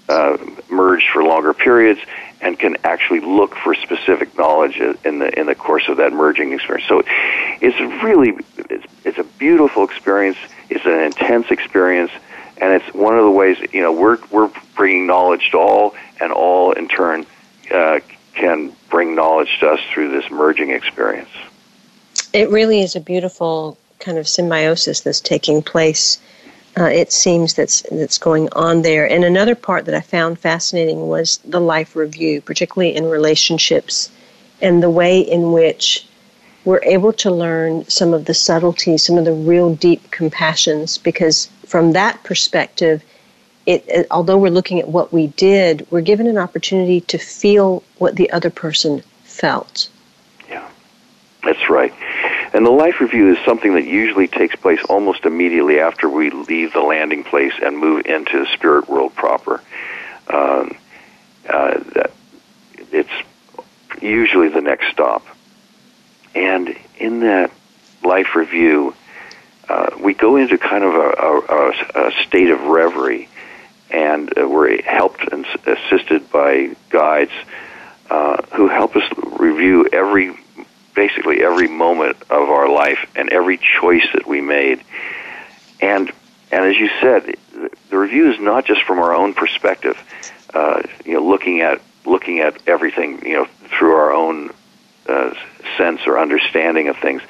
[0.07, 0.37] uh,
[0.69, 2.01] merged for longer periods
[2.41, 6.53] and can actually look for specific knowledge in the in the course of that merging
[6.53, 6.87] experience.
[6.87, 7.03] So
[7.61, 10.37] it's really it's, it's a beautiful experience.
[10.69, 12.11] It's an intense experience
[12.61, 16.31] and it's one of the ways you know we're we're bringing knowledge to all, and
[16.31, 17.25] all in turn
[17.71, 17.99] uh,
[18.33, 21.29] can bring knowledge to us through this merging experience.
[22.33, 26.21] It really is a beautiful kind of symbiosis that's taking place.
[26.79, 29.09] Uh, it seems that's that's going on there.
[29.09, 34.09] And another part that I found fascinating was the life review, particularly in relationships,
[34.61, 36.05] and the way in which
[36.63, 41.49] we're able to learn some of the subtleties, some of the real deep compassions, because
[41.65, 43.03] from that perspective,
[43.65, 47.83] it, it, although we're looking at what we did, we're given an opportunity to feel
[47.97, 49.89] what the other person felt.
[50.49, 50.67] Yeah,
[51.43, 51.93] that's right.
[52.53, 56.73] And the life review is something that usually takes place almost immediately after we leave
[56.73, 59.61] the landing place and move into the spirit world proper.
[60.27, 60.75] Um,
[61.49, 62.11] uh, that
[62.91, 63.09] it's
[64.01, 65.25] usually the next stop.
[66.35, 67.51] And in that
[68.03, 68.95] life review,
[69.69, 73.29] uh, we go into kind of a, a, a state of reverie,
[73.89, 77.31] and uh, we're helped and assisted by guides
[78.09, 79.03] uh, who help us
[79.39, 80.35] review every,
[80.93, 84.81] basically every moment of our life and every choice that we made.
[85.79, 86.11] And
[86.51, 87.35] and as you said,
[87.89, 89.97] the review is not just from our own perspective,
[90.53, 93.45] uh, you know, looking at looking at everything, you know,
[93.77, 94.51] through our own
[95.07, 95.33] uh,
[95.77, 97.21] sense or understanding of things,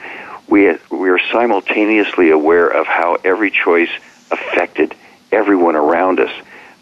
[0.47, 3.91] we we are simultaneously aware of how every choice
[4.32, 4.95] affected
[5.32, 6.32] everyone around us.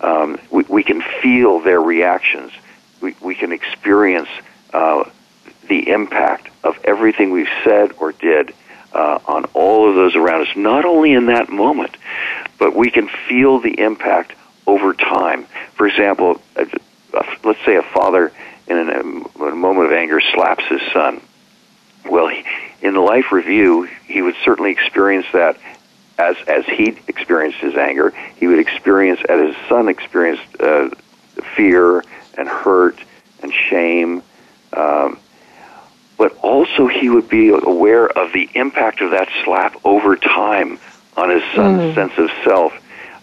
[0.02, 2.52] Um, we, we can feel their reactions.
[3.02, 4.30] We, we can experience
[4.74, 5.10] uh,
[5.70, 8.54] the impact of everything we've said or did
[8.94, 11.96] uh, on all of those around us, not only in that moment,
[12.58, 14.34] but we can feel the impact
[14.68, 15.46] over time.
[15.76, 16.66] For example, uh,
[17.44, 18.32] let's say a father
[18.68, 19.04] in a
[19.56, 21.22] moment of anger slaps his son.
[22.06, 22.44] Well, he,
[22.82, 25.58] in the life review, he would certainly experience that
[26.18, 28.14] as as he experienced his anger.
[28.38, 30.90] He would experience, as his son experienced, uh,
[31.56, 32.04] fear
[32.38, 33.00] and hurt
[33.42, 34.22] and shame.
[34.74, 35.20] Um,
[36.20, 40.78] but also, he would be aware of the impact of that slap over time
[41.16, 41.96] on his son's mm.
[41.96, 42.74] sense of self.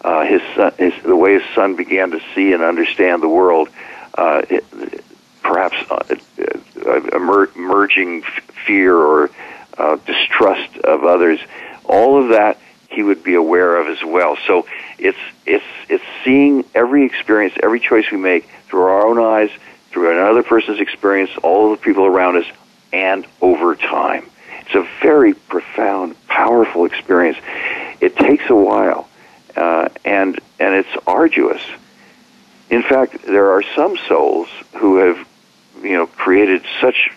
[0.00, 3.68] Uh, his son, his, the way his son began to see and understand the world,
[4.16, 4.64] uh, it,
[5.42, 5.96] perhaps uh,
[6.86, 9.30] uh, emer- emerging f- fear or
[9.76, 11.38] uh, distrust of others,
[11.84, 12.56] all of that
[12.88, 14.38] he would be aware of as well.
[14.46, 14.66] So
[14.98, 19.50] it's it's it's seeing every experience, every choice we make through our own eyes,
[19.90, 22.46] through another person's experience, all of the people around us,
[22.92, 24.28] and over time.
[24.62, 27.38] It's a very profound, powerful experience.
[28.00, 29.08] It takes a while,
[29.56, 31.62] uh, and and it's arduous.
[32.68, 35.28] In fact, there are some souls who have,
[35.82, 37.12] you know, created such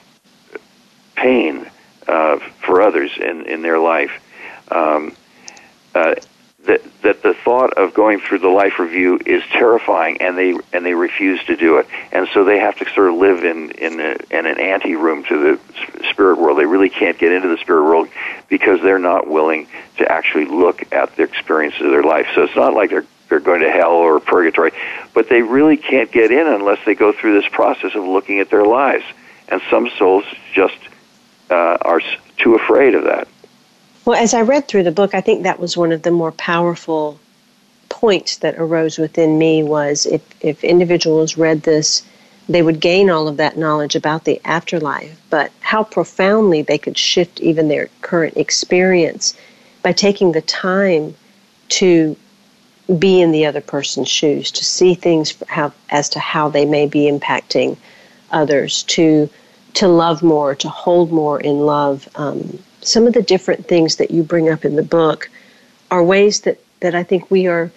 [1.16, 1.70] pain
[2.08, 4.12] uh, for others in in their life
[4.72, 5.16] um,
[5.96, 6.16] uh,
[6.70, 10.86] that that the thought of going through the life review is terrifying, and they and
[10.86, 14.00] they refuse to do it, and so they have to sort of live in in,
[14.00, 15.60] a, in an ante room to the
[16.12, 16.60] spirit world.
[16.60, 18.08] They really can't get into the spirit world
[18.50, 22.28] because they're not willing to actually look at the experiences of their life.
[22.36, 24.72] So it's not like they're they're going to hell or purgatory,
[25.14, 28.52] but they really can't get in unless they go through this process of looking at
[28.52, 29.06] their lives.
[29.48, 30.78] And some souls just
[31.50, 32.02] uh, are
[32.38, 33.28] too afraid of that.
[34.10, 36.32] Well, as I read through the book, I think that was one of the more
[36.32, 37.19] powerful
[37.89, 42.02] points that arose within me was if, if individuals read this,
[42.48, 46.98] they would gain all of that knowledge about the afterlife, but how profoundly they could
[46.98, 49.38] shift even their current experience
[49.84, 51.15] by taking the time
[51.67, 52.17] to
[52.98, 56.88] be in the other person's shoes, to see things how, as to how they may
[56.88, 57.78] be impacting
[58.32, 59.30] others, to
[59.76, 64.12] to love more, to hold more in love, um, some of the different things that
[64.12, 65.30] you bring up in the book
[65.92, 67.72] are ways that, that I think we are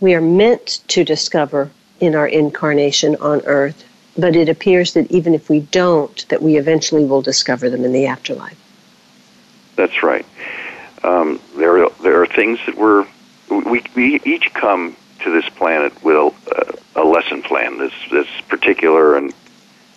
[0.00, 3.84] we are meant to discover in our incarnation on earth,
[4.18, 7.92] but it appears that even if we don't, that we eventually will discover them in
[7.92, 8.60] the afterlife.
[9.76, 10.26] That's right.
[11.04, 13.06] Um, there, are, there are things that we're
[13.50, 19.16] we, we each come to this planet with a, a lesson plan that's, that's particular
[19.16, 19.32] and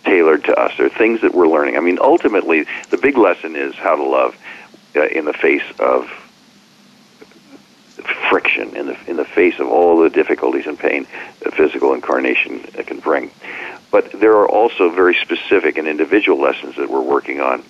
[0.08, 0.72] tailored to us.
[0.78, 1.78] There are things that we're learning.
[1.78, 4.36] I mean, ultimately, the big lesson is how to love
[4.96, 6.10] uh, in the face of
[8.30, 11.08] friction, in the in the face of all the difficulties and pain
[11.42, 13.32] the physical incarnation can bring.
[13.92, 17.64] But there are also very specific and individual lessons that we're working on.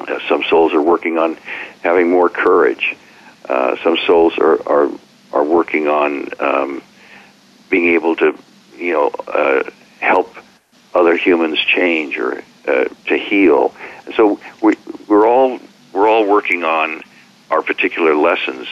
[0.00, 1.36] Uh, some souls are working on
[1.82, 2.96] having more courage.
[3.48, 4.90] Uh, some souls are are
[5.32, 6.82] are working on um,
[7.70, 8.36] being able to,
[8.76, 9.62] you know, uh,
[10.00, 10.36] help
[10.94, 13.74] other humans change or uh, to heal.
[14.16, 14.74] So we,
[15.08, 15.58] we're all
[15.92, 17.02] we're all working on
[17.50, 18.66] our particular lessons,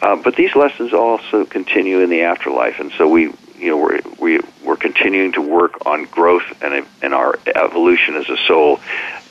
[0.00, 2.80] uh, but these lessons also continue in the afterlife.
[2.80, 7.14] And so we you know we're we, we're continuing to work on growth and and
[7.14, 8.80] our evolution as a soul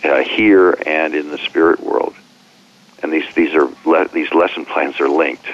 [0.03, 2.15] uh, here and in the spirit world.
[3.01, 5.47] And these these are le- these lesson plans are linked.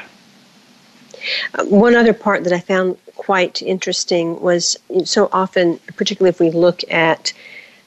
[1.65, 6.81] One other part that I found quite interesting was so often, particularly if we look
[6.91, 7.33] at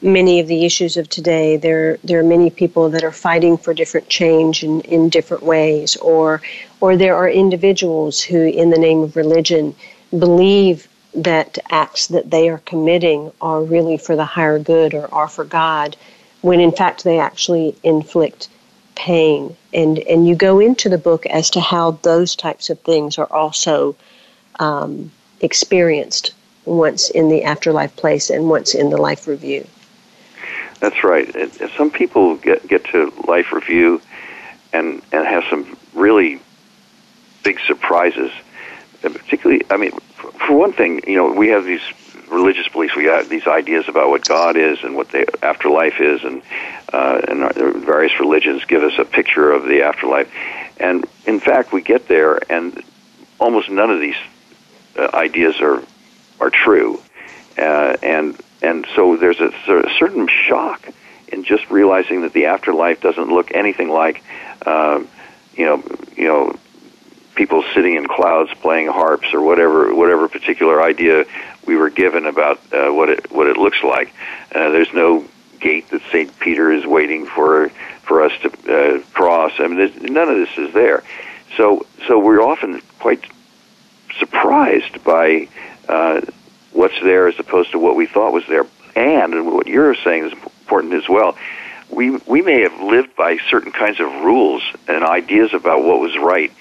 [0.00, 3.72] many of the issues of today, there there are many people that are fighting for
[3.74, 6.42] different change in, in different ways, or
[6.80, 9.74] or there are individuals who, in the name of religion,
[10.18, 15.28] believe that acts that they are committing are really for the higher good or are
[15.28, 15.96] for God,
[16.42, 18.48] when in fact they actually inflict
[18.94, 19.56] pain.
[19.74, 23.30] And, and you go into the book as to how those types of things are
[23.30, 23.96] also
[24.60, 25.10] um,
[25.40, 26.32] experienced
[26.64, 29.66] once in the afterlife place and once in the life review.
[30.80, 31.28] That's right.
[31.76, 34.00] some people get, get to life review
[34.72, 36.40] and, and have some really
[37.42, 38.30] big surprises.
[39.02, 39.92] Particularly, I mean,
[40.46, 41.82] for one thing, you know, we have these
[42.28, 42.96] religious beliefs.
[42.96, 46.42] We have these ideas about what God is and what the afterlife is, and
[46.92, 50.30] uh, and our, various religions give us a picture of the afterlife.
[50.78, 52.82] And in fact, we get there, and
[53.38, 54.16] almost none of these
[54.96, 55.82] uh, ideas are
[56.40, 57.00] are true.
[57.56, 60.88] Uh, and and so there's a, a certain shock
[61.28, 64.22] in just realizing that the afterlife doesn't look anything like,
[64.66, 65.02] uh,
[65.54, 65.82] you know,
[66.16, 66.56] you know,
[67.34, 71.24] people sitting in clouds playing harps or whatever whatever particular idea
[71.66, 74.12] we were given about uh, what it what it looks like.
[74.54, 75.24] Uh, there's no
[75.60, 77.70] gate that Saint Peter is waiting for
[78.02, 79.52] for us to uh, cross.
[79.58, 81.02] I mean, none of this is there.
[81.56, 83.24] So so we're often quite
[84.18, 85.48] surprised by
[85.88, 86.20] uh,
[86.72, 88.66] what's there as opposed to what we thought was there.
[88.96, 91.36] And, and what you're saying is important as well.
[91.90, 96.16] We we may have lived by certain kinds of rules and ideas about what was
[96.16, 96.52] right,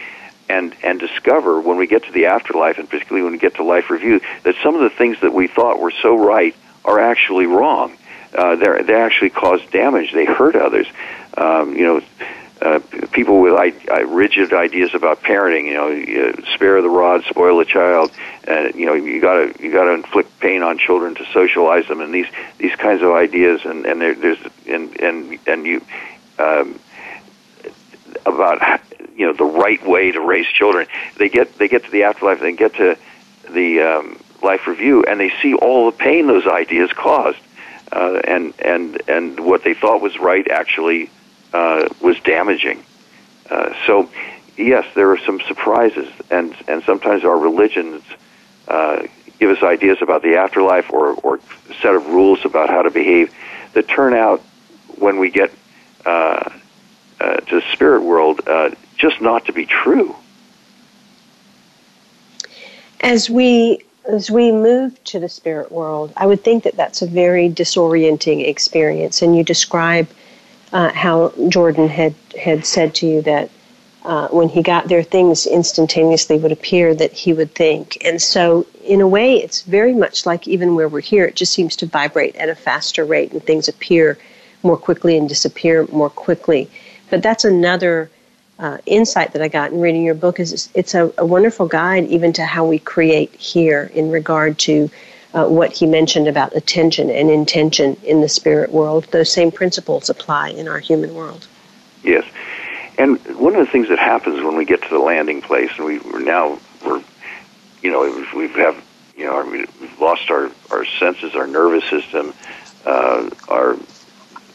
[0.49, 3.63] and and discover when we get to the afterlife, and particularly when we get to
[3.63, 7.45] life review, that some of the things that we thought were so right are actually
[7.45, 7.97] wrong.
[8.33, 10.11] Uh, they they actually cause damage.
[10.11, 10.87] They hurt others.
[11.35, 12.01] Um, you know,
[12.61, 12.79] uh,
[13.11, 15.65] people with I, I, rigid ideas about parenting.
[15.65, 18.11] You know, you spare the rod, spoil the child.
[18.47, 21.87] Uh, you know, you got to you got to inflict pain on children to socialize
[21.87, 22.27] them, and these
[22.57, 23.61] these kinds of ideas.
[23.65, 25.85] And and there, there's and and and you
[26.39, 26.79] um,
[28.25, 28.81] about
[29.15, 30.87] you know the right way to raise children.
[31.17, 32.39] They get they get to the afterlife.
[32.39, 32.97] They get to
[33.49, 37.39] the um, life review, and they see all the pain those ideas caused.
[37.91, 41.09] Uh, and and and what they thought was right actually
[41.53, 42.83] uh, was damaging.
[43.49, 44.09] Uh, so,
[44.57, 48.03] yes, there are some surprises, and and sometimes our religions
[48.67, 49.03] uh,
[49.39, 51.39] give us ideas about the afterlife or or
[51.81, 53.31] set of rules about how to behave
[53.73, 54.41] that turn out
[54.97, 55.51] when we get
[56.05, 56.49] uh,
[57.19, 58.69] uh, to the spirit world uh,
[59.03, 60.15] just not to be true.
[63.01, 67.07] As we as we move to the spirit world, I would think that that's a
[67.07, 69.21] very disorienting experience.
[69.21, 70.07] And you describe
[70.71, 73.49] uh, how Jordan had, had said to you that
[74.03, 77.97] uh, when he got there, things instantaneously would appear that he would think.
[78.03, 81.53] And so, in a way, it's very much like even where we're here, it just
[81.53, 84.17] seems to vibrate at a faster rate and things appear
[84.63, 86.69] more quickly and disappear more quickly.
[87.09, 88.09] But that's another
[88.63, 92.05] uh, insight that I got in reading your book is it's a, a wonderful guide
[92.05, 94.89] even to how we create here in regard to
[95.33, 99.03] uh, what he mentioned about attention and intention in the spirit world.
[99.11, 101.45] Those same principles apply in our human world.
[102.03, 102.23] Yes.
[102.97, 105.85] And one of the things that happens when we get to the landing place, and
[105.85, 107.03] we, are now, we're,
[107.81, 108.81] you know, we have,
[109.17, 112.33] you know, we've lost our, our senses, our nervous system,
[112.85, 113.75] uh, our,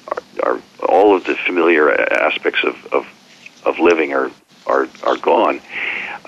[0.09, 3.07] our, our, all of the familiar aspects of, of,
[3.69, 4.31] of living are,
[4.67, 5.61] are, are gone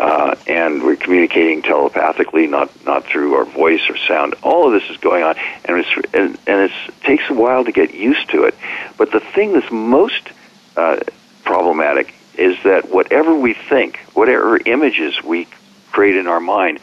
[0.00, 4.34] uh, and we're communicating telepathically, not not through our voice or sound.
[4.42, 5.36] All of this is going on,
[5.66, 6.72] and it's and, and it
[7.02, 8.54] takes a while to get used to it.
[8.96, 10.30] But the thing that's most
[10.74, 11.00] uh,
[11.44, 15.46] problematic is that whatever we think, whatever images we
[15.92, 16.80] create in our mind,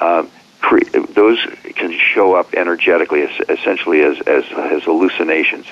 [0.00, 0.26] uh,
[1.14, 1.38] those
[1.76, 5.66] can show up energetically, essentially as, as as hallucinations.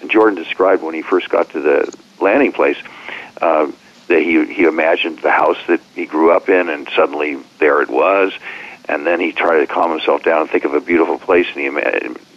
[0.00, 2.78] And Jordan described when he first got to the landing place.
[3.40, 3.70] Uh,
[4.08, 7.90] that he he imagined the house that he grew up in, and suddenly there it
[7.90, 8.32] was.
[8.88, 11.60] And then he tried to calm himself down and think of a beautiful place, and
[11.60, 11.68] he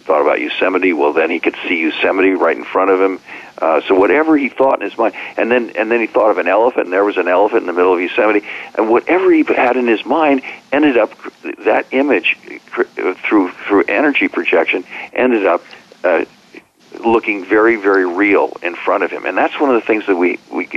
[0.02, 0.92] thought about Yosemite.
[0.92, 3.20] Well, then he could see Yosemite right in front of him.
[3.56, 6.38] Uh, so whatever he thought in his mind, and then and then he thought of
[6.38, 8.44] an elephant, and there was an elephant in the middle of Yosemite,
[8.74, 10.42] and whatever he had in his mind
[10.72, 11.12] ended up
[11.64, 12.36] that image
[13.24, 15.62] through through energy projection ended up.
[16.04, 16.24] Uh,
[17.04, 20.16] looking very, very real in front of him, and that's one of the things that
[20.16, 20.68] we we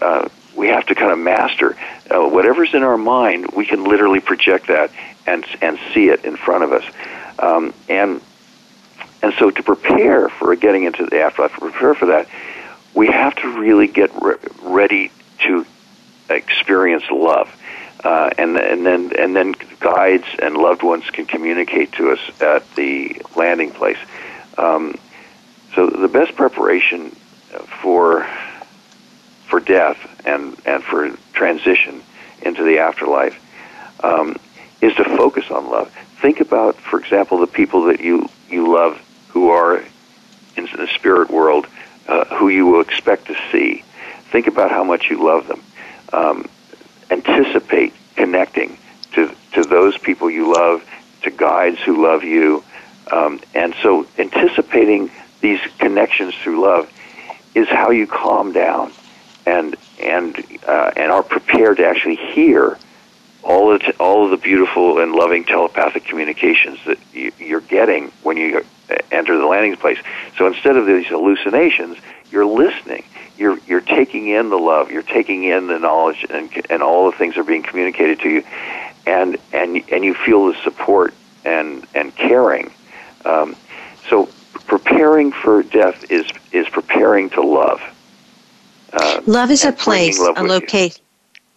[0.00, 1.76] uh, we have to kind of master
[2.10, 3.50] uh, whatever's in our mind.
[3.56, 4.90] We can literally project that
[5.26, 6.84] and and see it in front of us,
[7.38, 8.20] um, and
[9.22, 12.28] and so to prepare for getting into the afterlife, prepare for that,
[12.94, 15.10] we have to really get re- ready
[15.46, 15.64] to
[16.28, 17.54] experience love.
[18.04, 22.74] Uh, and and then and then guides and loved ones can communicate to us at
[22.74, 23.98] the landing place.
[24.58, 24.96] Um,
[25.74, 27.14] so the best preparation
[27.82, 28.26] for
[29.52, 32.02] for death and, and for transition
[32.40, 33.38] into the afterlife
[34.02, 34.34] um,
[34.80, 35.92] is to focus on love.
[36.22, 38.98] Think about, for example, the people that you, you love
[39.28, 39.84] who are
[40.56, 41.66] in the spirit world,
[42.08, 43.84] uh, who you will expect to see.
[44.30, 45.62] Think about how much you love them.
[46.14, 46.48] Um,
[47.10, 48.78] anticipate connecting
[49.12, 50.82] to, to those people you love,
[51.24, 52.64] to guides who love you.
[53.12, 55.10] Um, and so anticipating
[55.40, 56.90] these connections through love
[57.54, 58.92] is how you calm down
[59.44, 60.36] and and
[60.66, 62.78] uh, and are prepared to actually hear
[63.42, 68.10] all of the, all of the beautiful and loving telepathic communications that you, you're getting
[68.22, 68.64] when you
[69.10, 69.98] enter the landing place.
[70.38, 71.98] So instead of these hallucinations,
[72.30, 73.04] you're listening.
[73.36, 74.90] You're you're taking in the love.
[74.90, 78.44] You're taking in the knowledge, and and all the things are being communicated to you,
[79.06, 82.72] and and and you feel the support and and caring.
[83.24, 83.56] Um,
[84.08, 84.28] so
[84.66, 87.80] preparing for death is is preparing to love.
[88.92, 91.02] Uh, love is a place, a location.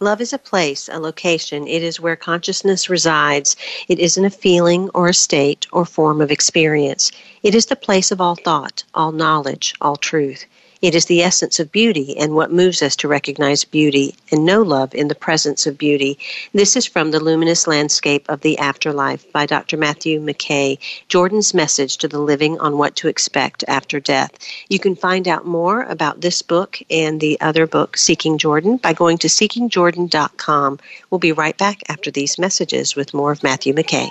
[0.00, 1.66] Love is a place, a location.
[1.66, 3.56] It is where consciousness resides.
[3.88, 7.10] It isn't a feeling or a state or form of experience.
[7.42, 10.44] It is the place of all thought, all knowledge, all truth.
[10.82, 14.60] It is the essence of beauty and what moves us to recognize beauty and know
[14.60, 16.18] love in the presence of beauty.
[16.52, 19.78] This is from The Luminous Landscape of the Afterlife by Dr.
[19.78, 24.32] Matthew McKay, Jordan's message to the living on what to expect after death.
[24.68, 28.92] You can find out more about this book and the other book, Seeking Jordan, by
[28.92, 30.78] going to seekingjordan.com.
[31.10, 34.10] We'll be right back after these messages with more of Matthew McKay.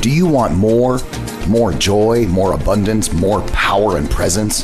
[0.00, 0.98] Do you want more?
[1.46, 4.62] More joy, more abundance, more power and presence?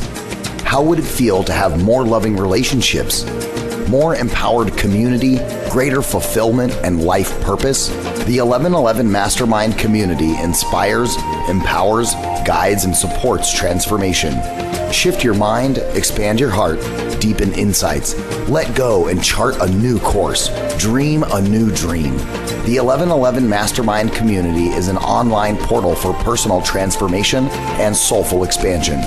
[0.63, 3.27] How would it feel to have more loving relationships?
[3.87, 5.37] More empowered community,
[5.71, 7.89] greater fulfillment, and life purpose?
[8.25, 11.15] The 1111 Mastermind community inspires,
[11.51, 12.15] empowers,
[12.47, 14.41] guides, and supports transformation.
[14.91, 16.79] Shift your mind, expand your heart,
[17.27, 18.15] deepen insights,
[18.49, 20.49] let go and chart a new course,
[20.79, 22.17] dream a new dream.
[22.67, 27.49] The 1111 Mastermind community is an online portal for personal transformation
[27.81, 29.01] and soulful expansion.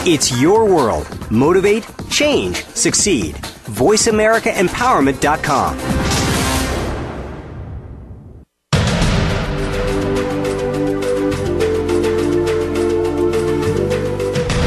[0.03, 1.05] It's your world.
[1.29, 3.35] Motivate, change, succeed.
[3.35, 5.77] VoiceAmericaEmpowerment.com.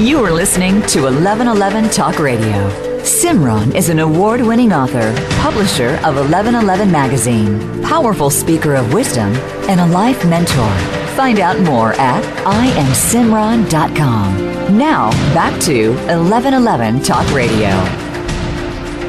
[0.05, 2.84] You are listening to 1111 Talk Radio.
[3.05, 9.31] Simran is an award winning author, publisher of 1111 Magazine, powerful speaker of wisdom,
[9.69, 10.75] and a life mentor.
[11.15, 14.79] Find out more at IamSimran.com.
[14.79, 17.69] Now, back to 1111 Talk Radio.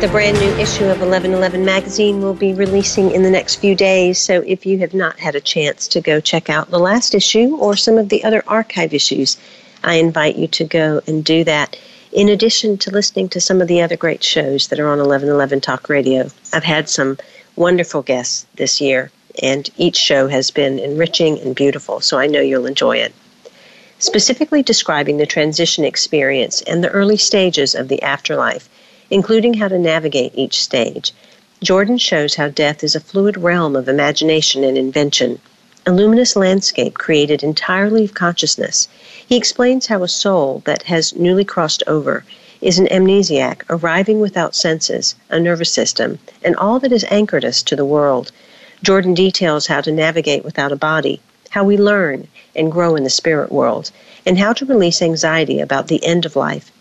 [0.01, 4.19] The brand new issue of 1111 magazine will be releasing in the next few days,
[4.19, 7.55] so if you have not had a chance to go check out the last issue
[7.55, 9.37] or some of the other archive issues,
[9.85, 11.77] I invite you to go and do that.
[12.15, 15.59] In addition to listening to some of the other great shows that are on 1111
[15.59, 17.17] Talk Radio, I've had some
[17.57, 19.11] wonderful guests this year,
[19.43, 23.13] and each show has been enriching and beautiful, so I know you'll enjoy it.
[23.99, 28.69] Specifically describing the transition experience and the early stages of the afterlife,
[29.09, 31.11] including how to navigate each stage,
[31.61, 35.41] Jordan shows how death is a fluid realm of imagination and invention,
[35.85, 38.87] a luminous landscape created entirely of consciousness.
[39.27, 42.23] He explains how a soul that has newly crossed over
[42.61, 47.61] is an amnesiac arriving without senses, a nervous system, and all that has anchored us
[47.63, 48.31] to the world.
[48.83, 53.09] Jordan details how to navigate without a body, how we learn and grow in the
[53.09, 53.91] spirit world,
[54.25, 56.71] and how to release anxiety about the end of life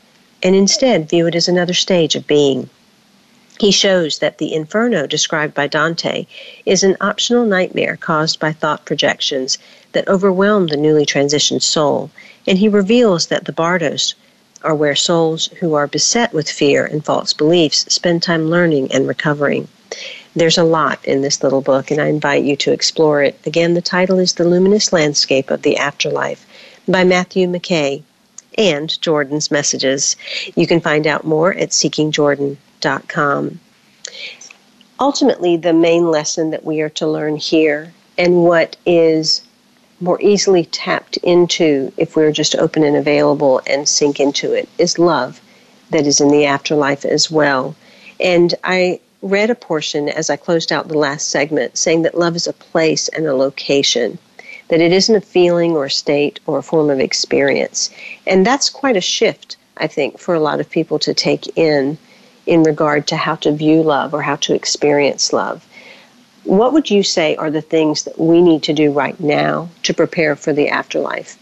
[0.44, 2.68] and instead view it as another stage of being.
[3.60, 6.26] He shows that the inferno described by Dante
[6.66, 9.58] is an optional nightmare caused by thought projections
[9.92, 12.10] that overwhelm the newly transitioned soul,
[12.48, 14.14] and he reveals that the bardos
[14.62, 19.06] are where souls who are beset with fear and false beliefs spend time learning and
[19.06, 19.68] recovering.
[20.34, 23.38] There's a lot in this little book, and I invite you to explore it.
[23.46, 26.44] Again, the title is The Luminous Landscape of the Afterlife
[26.88, 28.02] by Matthew McKay
[28.58, 30.16] and Jordan's Messages.
[30.56, 31.72] You can find out more at
[35.00, 39.42] Ultimately, the main lesson that we are to learn here and what is
[40.00, 44.98] more easily tapped into if we're just open and available and sink into it is
[44.98, 45.40] love
[45.90, 47.74] that is in the afterlife as well.
[48.20, 52.36] And I read a portion as I closed out the last segment saying that love
[52.36, 54.18] is a place and a location,
[54.68, 57.90] that it isn't a feeling or a state or a form of experience.
[58.26, 61.96] And that's quite a shift, I think, for a lot of people to take in
[62.46, 65.66] in regard to how to view love or how to experience love.
[66.44, 69.94] What would you say are the things that we need to do right now to
[69.94, 71.38] prepare for the afterlife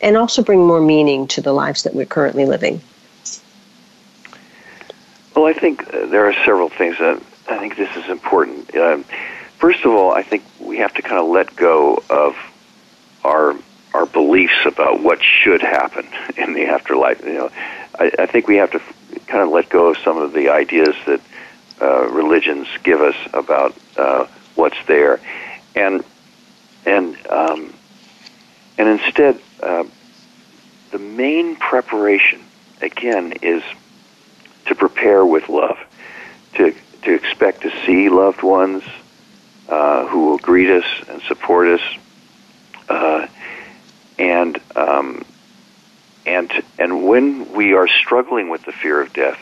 [0.00, 2.80] and also bring more meaning to the lives that we're currently living?
[5.34, 8.74] Well, I think uh, there are several things that I think this is important.
[8.74, 9.04] Um,
[9.58, 12.36] first of all, I think we have to kind of let go of
[13.24, 13.54] our
[13.94, 17.24] our beliefs about what should happen in the afterlife.
[17.24, 17.50] You know,
[17.98, 18.82] I, I think we have to
[19.28, 21.20] kind of let go of some of the ideas that
[21.80, 24.26] uh, religions give us about uh,
[24.56, 25.20] what's there,
[25.76, 26.02] and
[26.84, 27.72] and um,
[28.78, 29.84] and instead, uh,
[30.90, 32.42] the main preparation
[32.80, 33.62] again is
[34.66, 35.78] to prepare with love,
[36.54, 38.82] to to expect to see loved ones
[39.68, 41.98] uh, who will greet us and support us,
[42.88, 43.26] uh,
[44.18, 45.24] and um,
[46.28, 49.38] and and when we are struggling with the fear of death,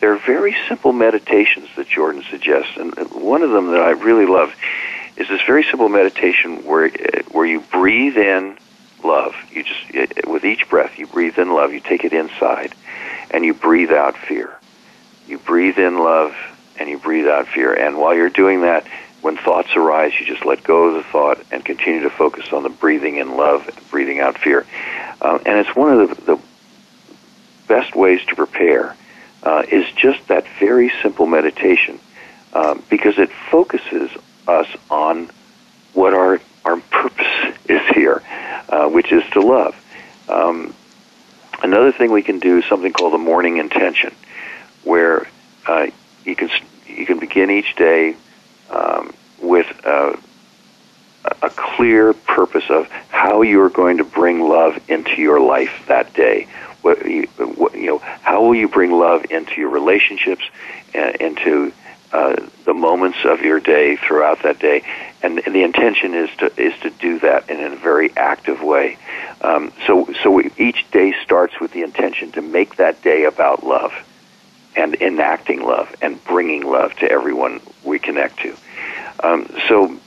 [0.00, 4.26] there are very simple meditations that Jordan suggests, and one of them that I really
[4.26, 4.52] love
[5.16, 8.58] is this very simple meditation where uh, where you breathe in
[9.04, 9.34] love.
[9.52, 11.72] You just uh, uh, with each breath you breathe in love.
[11.72, 12.74] You take it inside,
[13.30, 14.58] and you breathe out fear.
[15.28, 16.34] You breathe in love
[16.78, 17.72] and you breathe out fear.
[17.72, 18.86] And while you're doing that,
[19.24, 22.62] when thoughts arise, you just let go of the thought and continue to focus on
[22.62, 24.66] the breathing in love breathing out fear.
[25.22, 26.40] Um, and it's one of the, the
[27.66, 28.94] best ways to prepare
[29.42, 31.98] uh, is just that very simple meditation
[32.52, 34.10] um, because it focuses
[34.46, 35.30] us on
[35.94, 38.22] what our, our purpose is here,
[38.68, 39.74] uh, which is to love.
[40.28, 40.74] Um,
[41.62, 44.14] another thing we can do is something called the morning intention
[44.82, 45.26] where
[45.66, 45.86] uh,
[46.26, 46.50] you can
[46.86, 48.16] you can begin each day
[48.70, 50.16] um, with uh,
[51.42, 56.12] a clear purpose of how you are going to bring love into your life that
[56.14, 56.46] day.
[56.82, 57.22] What, you,
[57.56, 60.44] what, you know, how will you bring love into your relationships,
[60.94, 61.72] uh, into
[62.12, 64.84] uh, the moments of your day throughout that day,
[65.22, 68.98] and, and, the intention is to is to do that in a very active way.
[69.40, 73.64] Um, so so we, each day starts with the intention to make that day about
[73.64, 73.92] love
[74.76, 78.56] and enacting love and bringing love to everyone we connect to.
[79.22, 79.98] Um, so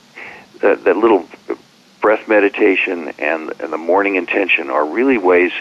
[0.61, 1.25] that, that little
[2.01, 5.51] breath meditation and, and the morning intention are really ways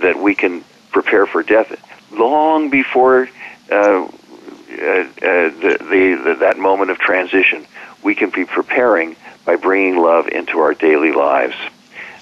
[0.00, 1.74] that we can prepare for death
[2.12, 3.28] long before
[3.70, 7.66] uh, uh, uh, the, the, the, that moment of transition.
[8.02, 11.54] We can be preparing by bringing love into our daily lives,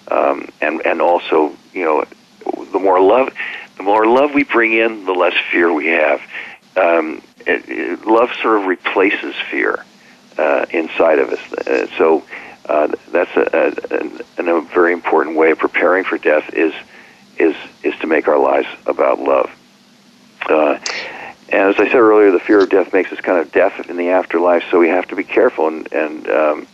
[0.09, 2.05] um, and and also you know
[2.73, 3.33] the more love
[3.77, 6.21] the more love we bring in, the less fear we have.
[6.77, 9.85] Um, it, it, love sort of replaces fear
[10.39, 11.53] uh, inside of us.
[11.53, 12.25] Uh, so
[12.69, 13.77] uh, that's a,
[14.39, 16.73] a, a, a, very important way of preparing for death is
[17.39, 19.51] is is to make our lives about love.
[20.49, 20.79] Uh,
[21.51, 23.97] and as I said earlier, the fear of death makes us kind of deaf in
[23.97, 24.65] the afterlife.
[24.71, 26.67] So we have to be careful and and um,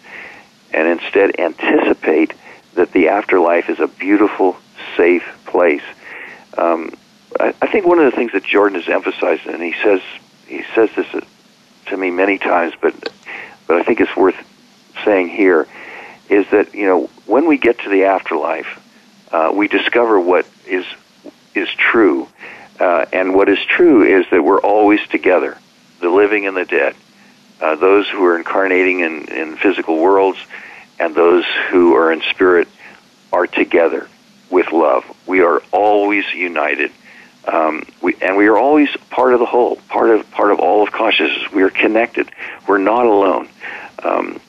[0.72, 2.32] and instead anticipate
[2.74, 4.56] that the afterlife is a beautiful,
[4.96, 5.82] safe place
[6.56, 6.92] um,
[7.38, 10.00] I, I think one of the things that Jordan has emphasized, and he says
[10.46, 11.06] he says this
[11.86, 12.94] to me many times, but
[13.66, 14.36] but I think it's worth
[15.04, 15.66] saying here,
[16.28, 18.80] is that you know when we get to the afterlife,
[19.30, 20.84] uh, we discover what is
[21.54, 22.28] is true,
[22.78, 25.56] uh, and what is true is that we're always together,
[26.00, 26.94] the living and the dead,
[27.60, 30.38] uh, those who are incarnating in, in physical worlds,
[30.98, 32.68] and those who are in spirit
[33.32, 34.08] are together
[34.50, 35.04] with love.
[35.26, 36.90] We are always united.
[37.46, 40.82] Um, we, and we are always part of the whole, part of part of all
[40.82, 41.50] of consciousness.
[41.52, 42.30] We are connected.
[42.66, 43.48] We're not alone.
[44.02, 44.40] Um,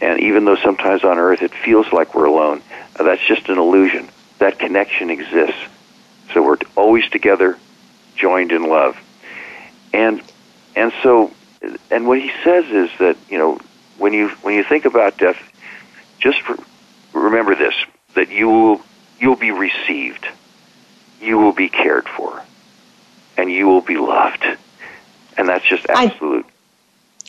[0.00, 2.62] and even though sometimes on Earth it feels like we're alone,
[2.98, 4.08] uh, that's just an illusion.
[4.38, 5.60] That connection exists.
[6.32, 7.58] So we're always together,
[8.16, 8.96] joined in love.
[9.92, 10.22] And
[10.76, 11.32] and so,
[11.90, 13.58] and what he says is that you know
[13.98, 15.38] when you when you think about death,
[16.18, 16.40] just
[17.12, 17.74] remember this:
[18.14, 18.80] that you will
[19.18, 20.26] you'll be received,
[21.20, 22.42] you will be cared for,
[23.36, 24.44] and you will be loved.
[25.36, 26.46] And that's just absolute.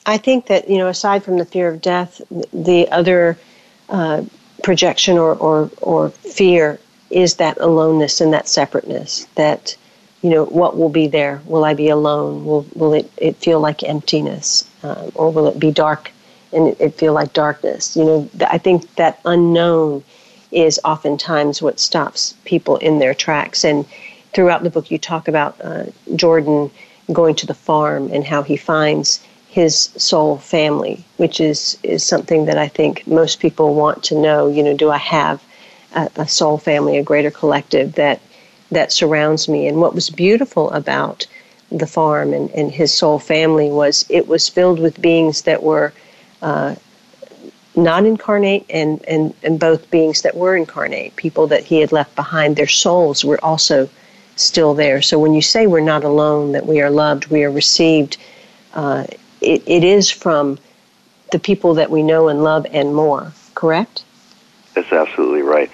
[0.05, 3.37] I, I think that, you know, aside from the fear of death, the other
[3.89, 4.23] uh,
[4.63, 6.79] projection or, or, or fear
[7.09, 9.75] is that aloneness and that separateness that
[10.21, 11.41] you know what will be there?
[11.45, 12.45] Will i be alone?
[12.45, 14.69] Will will it, it feel like emptiness?
[14.83, 16.11] Um, or will it be dark
[16.51, 17.95] and it, it feel like darkness?
[17.95, 20.03] You know i think that unknown
[20.51, 23.63] is oftentimes what stops people in their tracks.
[23.63, 23.85] And
[24.33, 25.85] throughout the book, you talk about uh,
[26.15, 26.71] Jordan
[27.11, 29.19] going to the farm and how he finds
[29.49, 34.47] his soul family, which is, is something that I think most people want to know.
[34.47, 35.43] You know, do I have
[35.95, 38.21] a, a soul family, a greater collective that
[38.71, 39.67] that surrounds me?
[39.67, 41.25] And what was beautiful about
[41.71, 45.93] the farm and, and his soul family was it was filled with beings that were
[46.41, 46.75] uh,
[47.79, 52.15] non incarnate and, and, and both beings that were incarnate, people that he had left
[52.15, 53.89] behind, their souls were also
[54.35, 55.01] still there.
[55.01, 58.17] So when you say we're not alone, that we are loved, we are received,
[58.73, 59.05] uh,
[59.41, 60.57] it, it is from
[61.31, 64.03] the people that we know and love and more, correct?
[64.73, 65.69] That's absolutely right.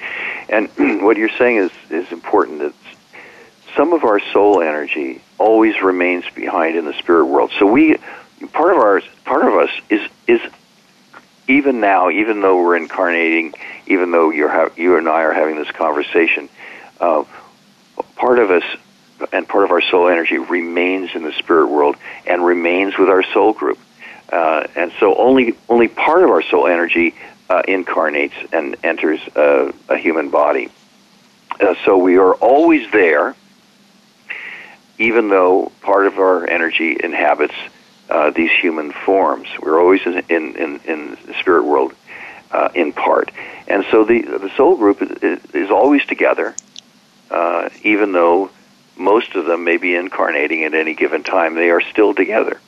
[0.49, 0.70] And
[1.03, 2.60] what you're saying is, is important.
[2.60, 2.74] That
[3.76, 7.51] some of our soul energy always remains behind in the spirit world.
[7.60, 7.97] So we,
[8.53, 10.41] part of our, part of us is is
[11.48, 13.54] even now, even though we're incarnating,
[13.88, 16.50] even though you're ha- you and I are having this conversation,
[17.00, 17.24] uh,
[18.16, 18.64] part of us
[19.32, 23.24] and part of our soul energy remains in the spirit world and remains with our
[23.24, 23.80] soul group.
[24.32, 27.14] Uh, and so only only part of our soul energy
[27.50, 30.70] uh, incarnates and enters uh, a human body.
[31.60, 33.36] Uh, so we are always there,
[34.98, 37.54] even though part of our energy inhabits
[38.10, 39.47] uh, these human forms.
[39.62, 41.93] We're always in in, in, in the spirit world
[42.51, 43.32] uh, in part,
[43.68, 46.56] and so the the soul group is, is always together,
[47.32, 48.49] uh, even though
[48.97, 51.56] most of them may be incarnating at any given time.
[51.56, 52.60] They are still together.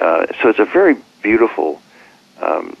[0.00, 1.80] Uh, so it's a very beautiful
[2.40, 2.76] um,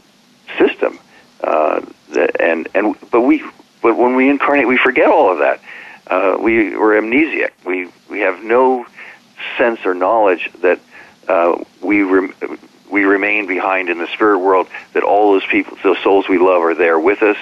[0.58, 0.98] system.
[1.42, 1.80] Uh,
[2.10, 3.42] that, and and but we
[3.80, 5.60] but when we incarnate, we forget all of that.
[6.06, 7.52] Uh, we we're amnesiac.
[7.64, 8.86] We we have no
[9.58, 10.78] sense or knowledge that
[11.28, 12.04] uh, we
[12.90, 14.68] we remain behind in the spirit world.
[14.94, 17.36] That all those people, those souls we love, are there with us,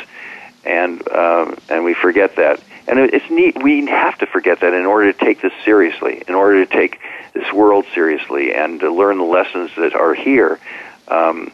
[0.65, 2.61] and um, and we forget that.
[2.89, 3.63] And it's neat.
[3.63, 7.01] We have to forget that in order to take this seriously, in order to take
[7.35, 10.59] this world seriously, and to learn the lessons that are here.
[11.07, 11.53] Um,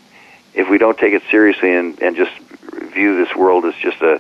[0.55, 2.33] if we don't take it seriously and, and just
[2.95, 4.15] view this world as just a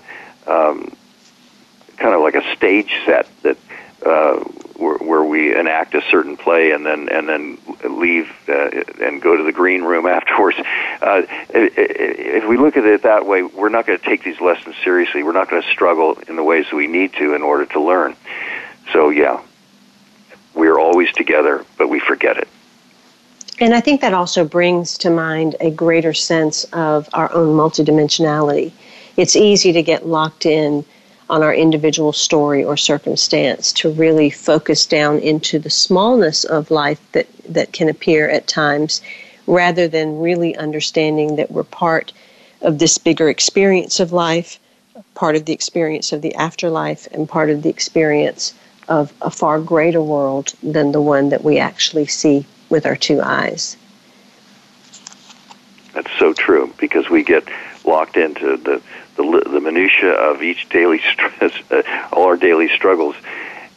[0.47, 0.95] um,
[1.97, 3.57] kind of like a stage set that
[4.05, 4.45] uh,
[4.79, 7.59] where, we enact a certain play and then and then
[7.89, 8.71] leave uh,
[9.01, 10.57] and go to the green room afterwards.
[11.01, 14.77] Uh, if we look at it that way, we're not going to take these lessons
[14.85, 15.23] seriously.
[15.23, 17.81] We're not going to struggle in the ways that we need to in order to
[17.81, 18.15] learn.
[18.93, 19.43] So yeah,
[20.55, 22.49] we're always together, but we forget it.
[23.59, 28.73] And I think that also brings to mind a greater sense of our own multidimensionality.
[29.17, 30.85] It's easy to get locked in
[31.29, 37.01] on our individual story or circumstance to really focus down into the smallness of life
[37.13, 39.01] that, that can appear at times
[39.47, 42.13] rather than really understanding that we're part
[42.63, 44.59] of this bigger experience of life,
[45.15, 48.55] part of the experience of the afterlife, and part of the experience
[48.89, 53.21] of a far greater world than the one that we actually see with our two
[53.21, 53.77] eyes.
[55.93, 57.45] That's so true because we get
[57.85, 58.83] locked into the
[59.17, 63.17] the, the minutia of each daily stress, uh, all our daily struggles,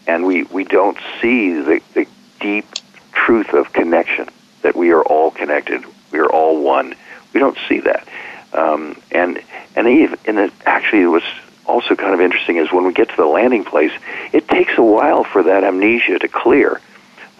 [0.07, 2.07] and we, we don't see the, the
[2.39, 2.65] deep
[3.13, 4.27] truth of connection
[4.61, 6.95] that we are all connected, we are all one.
[7.33, 8.07] We don't see that,
[8.53, 9.39] um, and
[9.75, 11.23] and even and it actually was
[11.67, 13.91] also kind of interesting is when we get to the landing place,
[14.33, 16.81] it takes a while for that amnesia to clear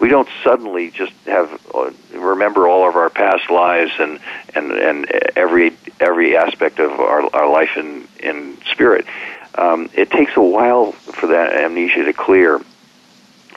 [0.00, 4.18] we don't suddenly just have uh, remember all of our past lives and
[4.54, 9.06] and and every every aspect of our our life in in spirit.
[9.54, 12.60] Um, it takes a while for that amnesia to clear,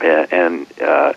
[0.02, 1.14] and and, uh,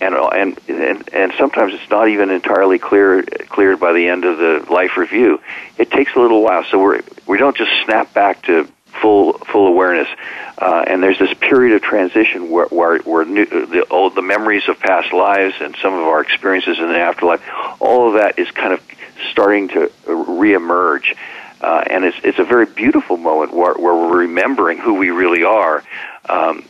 [0.00, 4.38] and and and and sometimes it's not even entirely clear cleared by the end of
[4.38, 5.40] the life review.
[5.76, 8.66] It takes a little while, so we're we don't just snap back to
[9.00, 10.08] full full awareness.
[10.56, 14.68] Uh, and there's this period of transition where where, where new, the old, the memories
[14.68, 17.42] of past lives and some of our experiences in the afterlife,
[17.80, 18.82] all of that is kind of
[19.30, 21.16] starting to reemerge.
[21.60, 25.44] Uh, and it's it's a very beautiful moment where, where we're remembering who we really
[25.44, 25.82] are.
[26.28, 26.64] Um,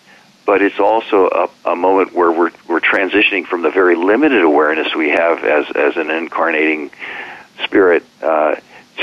[0.49, 4.95] but it's also a, a moment where we're we're transitioning from the very limited awareness
[4.95, 6.91] we have as as an incarnating
[7.65, 8.55] spirit uh,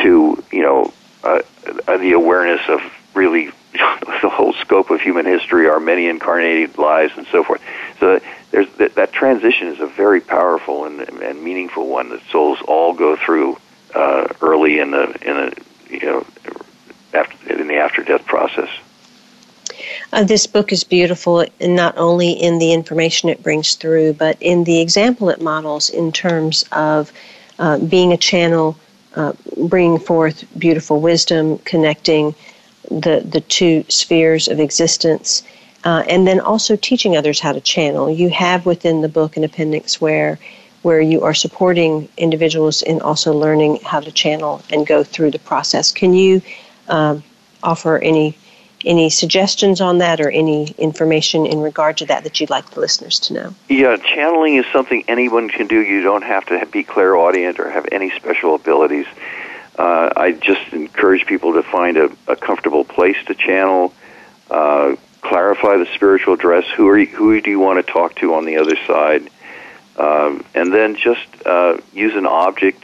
[0.02, 0.92] to you know
[1.24, 1.42] uh,
[1.88, 2.82] uh the awareness of
[3.16, 3.52] really
[4.22, 7.62] the whole scope of human history, our many incarnated lives, and so forth.
[8.00, 8.20] So
[8.52, 12.94] there's that, that transition is a very powerful and, and meaningful one that souls all
[12.94, 13.58] go through
[13.94, 16.26] uh, early in the in the you know
[17.14, 18.70] after in the after death process.
[20.14, 24.64] Uh, this book is beautiful, not only in the information it brings through, but in
[24.64, 27.12] the example it models in terms of
[27.60, 28.78] uh, being a channel,
[29.16, 29.34] uh,
[29.68, 32.34] bringing forth beautiful wisdom, connecting
[32.90, 35.44] the the two spheres of existence,
[35.84, 38.10] uh, and then also teaching others how to channel.
[38.10, 40.40] You have within the book an appendix where
[40.82, 45.40] where you are supporting individuals in also learning how to channel and go through the
[45.40, 45.92] process.
[45.92, 46.44] Can you
[46.88, 47.24] um,
[47.64, 48.38] offer any
[48.86, 52.80] any suggestions on that or any information in regard to that that you'd like the
[52.80, 53.56] listeners to know?
[53.68, 55.82] Yeah, channeling is something anyone can do.
[55.82, 59.08] You don't have to be clairaudient or have any special abilities.
[59.78, 63.94] Uh, I just encourage people to find a, a comfortable place to channel,
[64.50, 66.66] uh, clarify the spiritual address.
[66.78, 69.30] Who are you, who do you want to talk to on the other side?
[69.98, 72.84] Um, and then just uh, use an object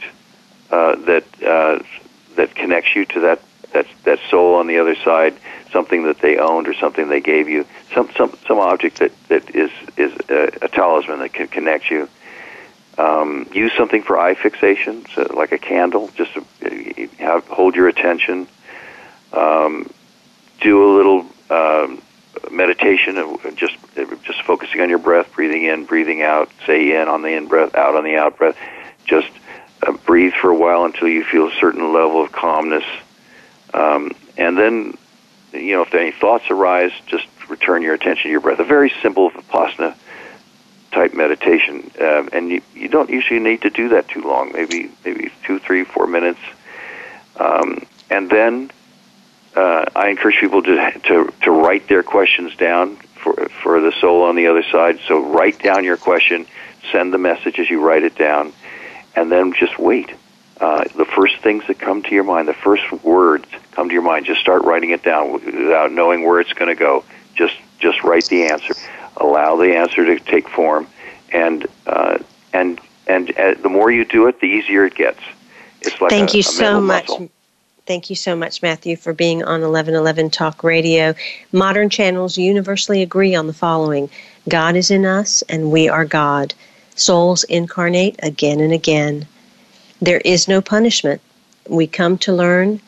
[0.70, 1.82] uh, that uh,
[2.36, 5.34] that connects you to that that that soul on the other side,
[5.70, 9.54] something that they owned or something they gave you, some some some object that that
[9.54, 12.08] is is a, a talisman that can connect you.
[13.02, 16.10] Um, use something for eye fixation, so like a candle.
[16.14, 18.46] Just to have hold your attention.
[19.32, 19.90] Um,
[20.60, 22.02] do a little um,
[22.50, 23.76] meditation, of just
[24.22, 26.50] just focusing on your breath, breathing in, breathing out.
[26.66, 28.56] Say in on the in breath, out on the out breath.
[29.04, 29.30] Just
[29.82, 32.84] uh, breathe for a while until you feel a certain level of calmness
[33.74, 34.96] um, and then,
[35.52, 38.58] you know, if any thoughts arise, just return your attention to your breath.
[38.58, 39.94] A very simple Vipassana
[40.92, 44.52] type meditation, um, and you, you don't usually need to do that too long.
[44.52, 46.40] Maybe maybe two, three, four minutes,
[47.36, 48.70] um, and then
[49.56, 54.22] uh, I encourage people to, to to write their questions down for for the soul
[54.22, 55.00] on the other side.
[55.08, 56.46] So write down your question,
[56.90, 58.52] send the message as you write it down,
[59.16, 60.10] and then just wait.
[60.60, 64.02] Uh, the first things that come to your mind, the first words come to your
[64.02, 67.04] mind, just start writing it down without knowing where it's going to go.
[67.34, 68.74] Just just write the answer.
[69.16, 70.86] Allow the answer to take form,
[71.32, 72.18] and uh,
[72.52, 75.20] and and uh, the more you do it, the easier it gets.
[75.80, 77.08] It's like thank a, you a so much.
[77.08, 77.30] Muscle.
[77.84, 81.14] Thank you so much, Matthew, for being on 1111 Talk Radio.
[81.50, 84.08] Modern channels universally agree on the following
[84.48, 86.54] God is in us, and we are God.
[86.94, 89.26] Souls incarnate again and again.
[90.00, 91.20] There is no punishment.
[91.68, 92.80] We come to learn,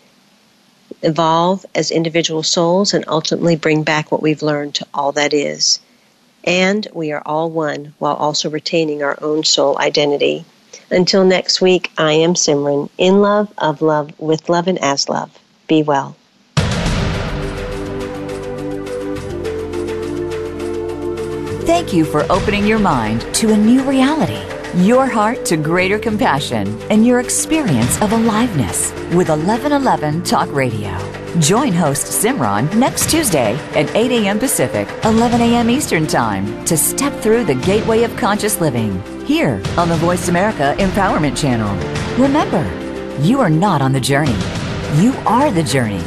[1.02, 5.80] evolve as individual souls, and ultimately bring back what we've learned to all that is.
[6.44, 10.44] And we are all one while also retaining our own soul identity.
[10.90, 15.30] Until next week, I am Simran, in love, of love, with love, and as love.
[15.66, 16.16] Be well.
[21.64, 24.42] Thank you for opening your mind to a new reality
[24.76, 31.23] your heart to greater compassion, and your experience of aliveness with 1111 Talk Radio.
[31.40, 34.38] Join host Simran next Tuesday at 8 a.m.
[34.38, 35.68] Pacific, 11 a.m.
[35.68, 40.76] Eastern Time to step through the gateway of conscious living here on the Voice America
[40.78, 41.74] Empowerment Channel.
[42.22, 42.62] Remember,
[43.20, 44.38] you are not on the journey,
[44.94, 46.04] you are the journey.